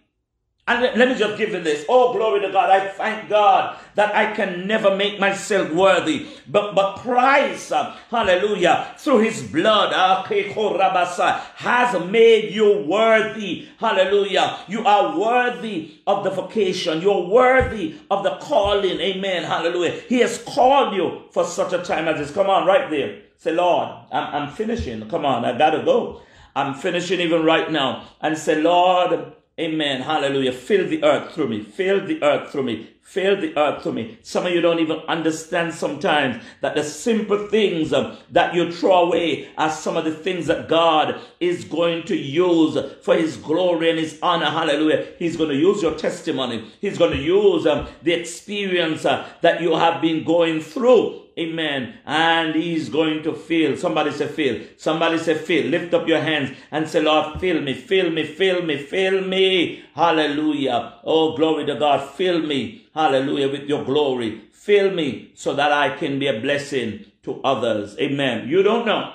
And 0.67 0.81
let 0.81 1.09
me 1.09 1.13
just 1.13 1.37
give 1.37 1.51
you 1.51 1.61
this. 1.61 1.85
Oh, 1.87 2.11
glory 2.11 2.41
to 2.41 2.51
God. 2.51 2.71
I 2.71 2.87
thank 2.87 3.29
God 3.29 3.77
that 3.93 4.15
I 4.15 4.33
can 4.33 4.65
never 4.65 4.95
make 4.95 5.19
myself 5.19 5.71
worthy. 5.71 6.25
But, 6.47 6.73
but 6.73 6.97
Christ, 6.97 7.71
uh, 7.71 7.95
hallelujah, 8.09 8.95
through 8.97 9.19
his 9.19 9.43
blood, 9.43 9.93
uh, 9.93 10.23
has 10.23 12.09
made 12.09 12.51
you 12.51 12.79
worthy. 12.79 13.67
Hallelujah. 13.77 14.57
You 14.67 14.83
are 14.87 15.15
worthy 15.15 15.99
of 16.07 16.23
the 16.23 16.31
vocation. 16.31 16.99
You're 16.99 17.27
worthy 17.27 17.97
of 18.09 18.23
the 18.23 18.37
calling. 18.37 18.99
Amen. 18.99 19.43
Hallelujah. 19.43 20.01
He 20.09 20.21
has 20.21 20.39
called 20.39 20.95
you 20.95 21.25
for 21.29 21.43
such 21.43 21.73
a 21.73 21.83
time 21.83 22.07
as 22.07 22.17
this. 22.17 22.31
Come 22.33 22.49
on, 22.49 22.65
right 22.65 22.89
there. 22.89 23.21
Say, 23.37 23.51
Lord, 23.51 23.89
I'm, 24.11 24.33
I'm 24.33 24.51
finishing. 24.51 25.07
Come 25.09 25.27
on, 25.27 25.45
I 25.45 25.55
gotta 25.55 25.83
go. 25.83 26.21
I'm 26.55 26.73
finishing 26.73 27.19
even 27.19 27.43
right 27.43 27.71
now. 27.71 28.07
And 28.19 28.35
say, 28.35 28.59
Lord, 28.59 29.33
Amen. 29.57 30.01
Hallelujah. 30.01 30.51
Fill 30.51 30.85
the 30.89 31.01
earth 31.01 31.33
through 31.33 31.47
me. 31.47 31.61
Fill 31.61 32.05
the 32.05 32.21
earth 32.21 32.51
through 32.51 32.63
me. 32.63 32.89
Fill 32.99 33.39
the 33.39 33.57
earth 33.57 33.83
through 33.83 33.93
me. 33.93 34.17
Some 34.21 34.45
of 34.45 34.51
you 34.51 34.59
don't 34.59 34.79
even 34.81 34.97
understand 35.07 35.73
sometimes 35.73 36.43
that 36.59 36.75
the 36.75 36.83
simple 36.83 37.47
things 37.47 37.93
um, 37.93 38.17
that 38.31 38.53
you 38.53 38.69
throw 38.69 39.05
away 39.05 39.47
are 39.57 39.69
some 39.69 39.95
of 39.95 40.03
the 40.03 40.11
things 40.11 40.47
that 40.47 40.67
God 40.67 41.21
is 41.39 41.63
going 41.63 42.03
to 42.07 42.17
use 42.17 42.77
for 43.01 43.15
His 43.15 43.37
glory 43.37 43.91
and 43.91 43.99
His 43.99 44.19
honor. 44.21 44.47
Hallelujah. 44.47 45.07
He's 45.19 45.37
going 45.37 45.51
to 45.51 45.55
use 45.55 45.81
your 45.81 45.95
testimony. 45.95 46.69
He's 46.81 46.97
going 46.97 47.11
to 47.11 47.21
use 47.21 47.65
um, 47.65 47.87
the 48.03 48.11
experience 48.11 49.05
uh, 49.05 49.25
that 49.39 49.61
you 49.61 49.77
have 49.77 50.01
been 50.01 50.25
going 50.25 50.59
through 50.59 51.24
Amen. 51.37 51.95
And 52.05 52.55
he's 52.55 52.87
going 52.87 53.21
to 53.23 53.33
fill. 53.33 53.75
Somebody 53.75 54.11
say 54.11 54.27
fill. 54.27 54.61
Somebody 54.77 55.17
say 55.17 55.35
fill. 55.35 55.65
Lift 55.65 55.93
up 55.93 56.07
your 56.07 56.21
hands 56.21 56.55
and 56.71 56.87
say, 56.87 57.01
Lord, 57.01 57.39
fill 57.41 57.61
me, 57.61 57.73
fill 57.73 58.09
me, 58.09 58.23
fill 58.25 58.61
me, 58.61 58.77
fill 58.77 59.21
me. 59.21 59.83
Hallelujah. 59.93 60.99
Oh, 61.03 61.35
glory 61.35 61.65
to 61.65 61.75
God. 61.75 62.09
Fill 62.11 62.39
me. 62.41 62.87
Hallelujah. 62.93 63.49
With 63.49 63.63
your 63.63 63.83
glory. 63.83 64.43
Fill 64.53 64.91
me 64.91 65.31
so 65.35 65.53
that 65.53 65.73
I 65.73 65.97
can 65.97 66.19
be 66.19 66.27
a 66.27 66.39
blessing 66.39 67.05
to 67.23 67.41
others. 67.43 67.97
Amen. 67.99 68.47
You 68.47 68.63
don't 68.63 68.85
know. 68.85 69.13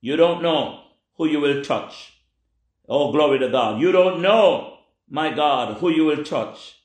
You 0.00 0.16
don't 0.16 0.42
know 0.42 0.84
who 1.16 1.26
you 1.26 1.40
will 1.40 1.62
touch. 1.62 2.14
Oh, 2.88 3.12
glory 3.12 3.38
to 3.40 3.50
God. 3.50 3.80
You 3.80 3.92
don't 3.92 4.22
know, 4.22 4.78
my 5.10 5.30
God, 5.34 5.76
who 5.78 5.90
you 5.90 6.06
will 6.06 6.24
touch. 6.24 6.76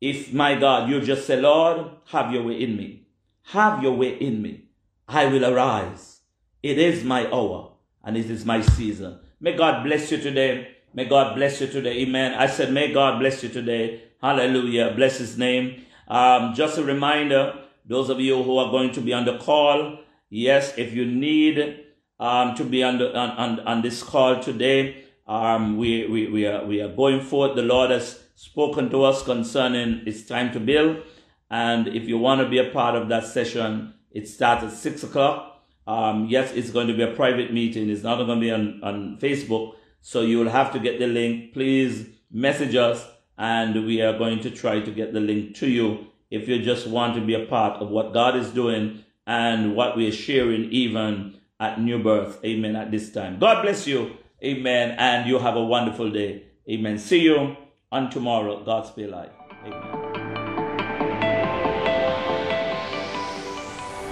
If, 0.00 0.32
my 0.34 0.54
God, 0.56 0.90
you 0.90 1.00
just 1.00 1.26
say, 1.26 1.40
Lord, 1.40 1.86
have 2.08 2.32
your 2.32 2.42
way 2.42 2.60
in 2.60 2.76
me. 2.76 3.05
Have 3.50 3.80
your 3.80 3.92
way 3.92 4.16
in 4.18 4.42
me. 4.42 4.64
I 5.06 5.26
will 5.26 5.44
arise. 5.44 6.20
It 6.64 6.78
is 6.78 7.04
my 7.04 7.30
hour 7.30 7.74
and 8.02 8.16
it 8.16 8.28
is 8.28 8.44
my 8.44 8.60
season. 8.60 9.20
May 9.38 9.56
God 9.56 9.84
bless 9.84 10.10
you 10.10 10.18
today. 10.18 10.76
May 10.92 11.04
God 11.04 11.36
bless 11.36 11.60
you 11.60 11.68
today. 11.68 11.98
Amen. 11.98 12.34
I 12.34 12.48
said, 12.48 12.72
may 12.72 12.92
God 12.92 13.20
bless 13.20 13.44
you 13.44 13.48
today. 13.48 14.02
Hallelujah. 14.20 14.94
Bless 14.96 15.18
his 15.18 15.38
name. 15.38 15.84
Um, 16.08 16.54
just 16.54 16.76
a 16.76 16.82
reminder, 16.82 17.54
those 17.84 18.10
of 18.10 18.18
you 18.18 18.42
who 18.42 18.58
are 18.58 18.70
going 18.72 18.90
to 18.92 19.00
be 19.00 19.12
on 19.12 19.24
the 19.24 19.38
call, 19.38 20.00
yes, 20.28 20.74
if 20.76 20.92
you 20.92 21.04
need 21.06 21.84
um, 22.18 22.56
to 22.56 22.64
be 22.64 22.82
on, 22.82 22.98
the, 22.98 23.16
on, 23.16 23.30
on, 23.30 23.60
on 23.60 23.82
this 23.82 24.02
call 24.02 24.40
today, 24.40 25.04
um, 25.28 25.76
we, 25.76 26.06
we, 26.08 26.26
we, 26.26 26.46
are, 26.46 26.64
we 26.64 26.80
are 26.80 26.88
going 26.88 27.20
forth. 27.20 27.54
The 27.54 27.62
Lord 27.62 27.92
has 27.92 28.18
spoken 28.34 28.90
to 28.90 29.04
us 29.04 29.22
concerning 29.22 30.02
it's 30.04 30.24
time 30.24 30.52
to 30.52 30.58
build. 30.58 31.04
And 31.50 31.88
if 31.88 32.08
you 32.08 32.18
want 32.18 32.40
to 32.40 32.48
be 32.48 32.58
a 32.58 32.70
part 32.70 32.94
of 32.94 33.08
that 33.08 33.24
session, 33.24 33.94
it 34.10 34.28
starts 34.28 34.64
at 34.64 34.72
six 34.72 35.02
o'clock. 35.02 35.64
Um, 35.86 36.26
yes, 36.28 36.52
it's 36.52 36.70
going 36.70 36.88
to 36.88 36.94
be 36.94 37.02
a 37.02 37.14
private 37.14 37.52
meeting. 37.52 37.88
It's 37.88 38.02
not 38.02 38.16
going 38.16 38.28
to 38.28 38.40
be 38.40 38.50
on, 38.50 38.80
on 38.82 39.18
Facebook. 39.18 39.74
So 40.00 40.22
you 40.22 40.38
will 40.38 40.50
have 40.50 40.72
to 40.72 40.78
get 40.78 40.98
the 40.98 41.06
link. 41.06 41.52
Please 41.52 42.08
message 42.30 42.74
us 42.74 43.06
and 43.38 43.86
we 43.86 44.00
are 44.00 44.16
going 44.16 44.40
to 44.40 44.50
try 44.50 44.80
to 44.80 44.90
get 44.90 45.12
the 45.12 45.20
link 45.20 45.54
to 45.56 45.68
you 45.68 46.06
if 46.30 46.48
you 46.48 46.62
just 46.62 46.86
want 46.86 47.14
to 47.14 47.20
be 47.20 47.34
a 47.34 47.46
part 47.46 47.80
of 47.80 47.90
what 47.90 48.12
God 48.12 48.36
is 48.36 48.50
doing 48.50 49.04
and 49.26 49.76
what 49.76 49.96
we 49.96 50.08
are 50.08 50.12
sharing 50.12 50.70
even 50.72 51.38
at 51.60 51.80
New 51.80 52.02
Birth. 52.02 52.38
Amen. 52.44 52.76
At 52.76 52.90
this 52.90 53.12
time. 53.12 53.38
God 53.38 53.62
bless 53.62 53.86
you. 53.86 54.16
Amen. 54.42 54.96
And 54.98 55.28
you 55.28 55.38
have 55.38 55.56
a 55.56 55.64
wonderful 55.64 56.10
day. 56.10 56.44
Amen. 56.68 56.98
See 56.98 57.20
you 57.20 57.56
on 57.92 58.10
tomorrow. 58.10 58.64
God's 58.64 58.90
be 58.90 59.06
life. 59.06 59.30
Amen. 59.64 60.05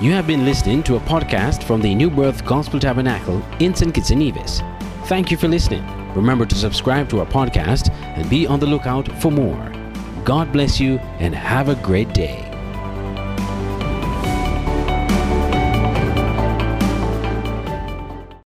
You 0.01 0.11
have 0.11 0.27
been 0.27 0.45
listening 0.45 0.83
to 0.85 0.97
a 0.97 1.01
podcast 1.01 1.63
from 1.63 1.81
the 1.81 1.95
New 1.95 2.11
Birth 2.11 2.45
Gospel 2.45 2.81
Tabernacle 2.81 3.41
in 3.61 3.75
St. 3.75 3.95
Kitts 3.95 4.11
and 4.11 4.19
Nevis. 4.19 4.61
Thank 5.05 5.31
you 5.31 5.37
for 5.37 5.47
listening. 5.47 5.85
Remember 6.15 6.45
to 6.45 6.55
subscribe 6.57 7.09
to 7.11 7.21
our 7.21 7.27
podcast 7.27 7.91
and 7.93 8.29
be 8.29 8.45
on 8.45 8.59
the 8.59 8.67
lookout 8.67 9.07
for 9.23 9.31
more. 9.31 9.73
God 10.25 10.53
bless 10.53 10.81
you 10.81 10.99
and 11.21 11.33
have 11.33 11.69
a 11.69 11.77
great 11.77 12.13
day. 12.13 12.54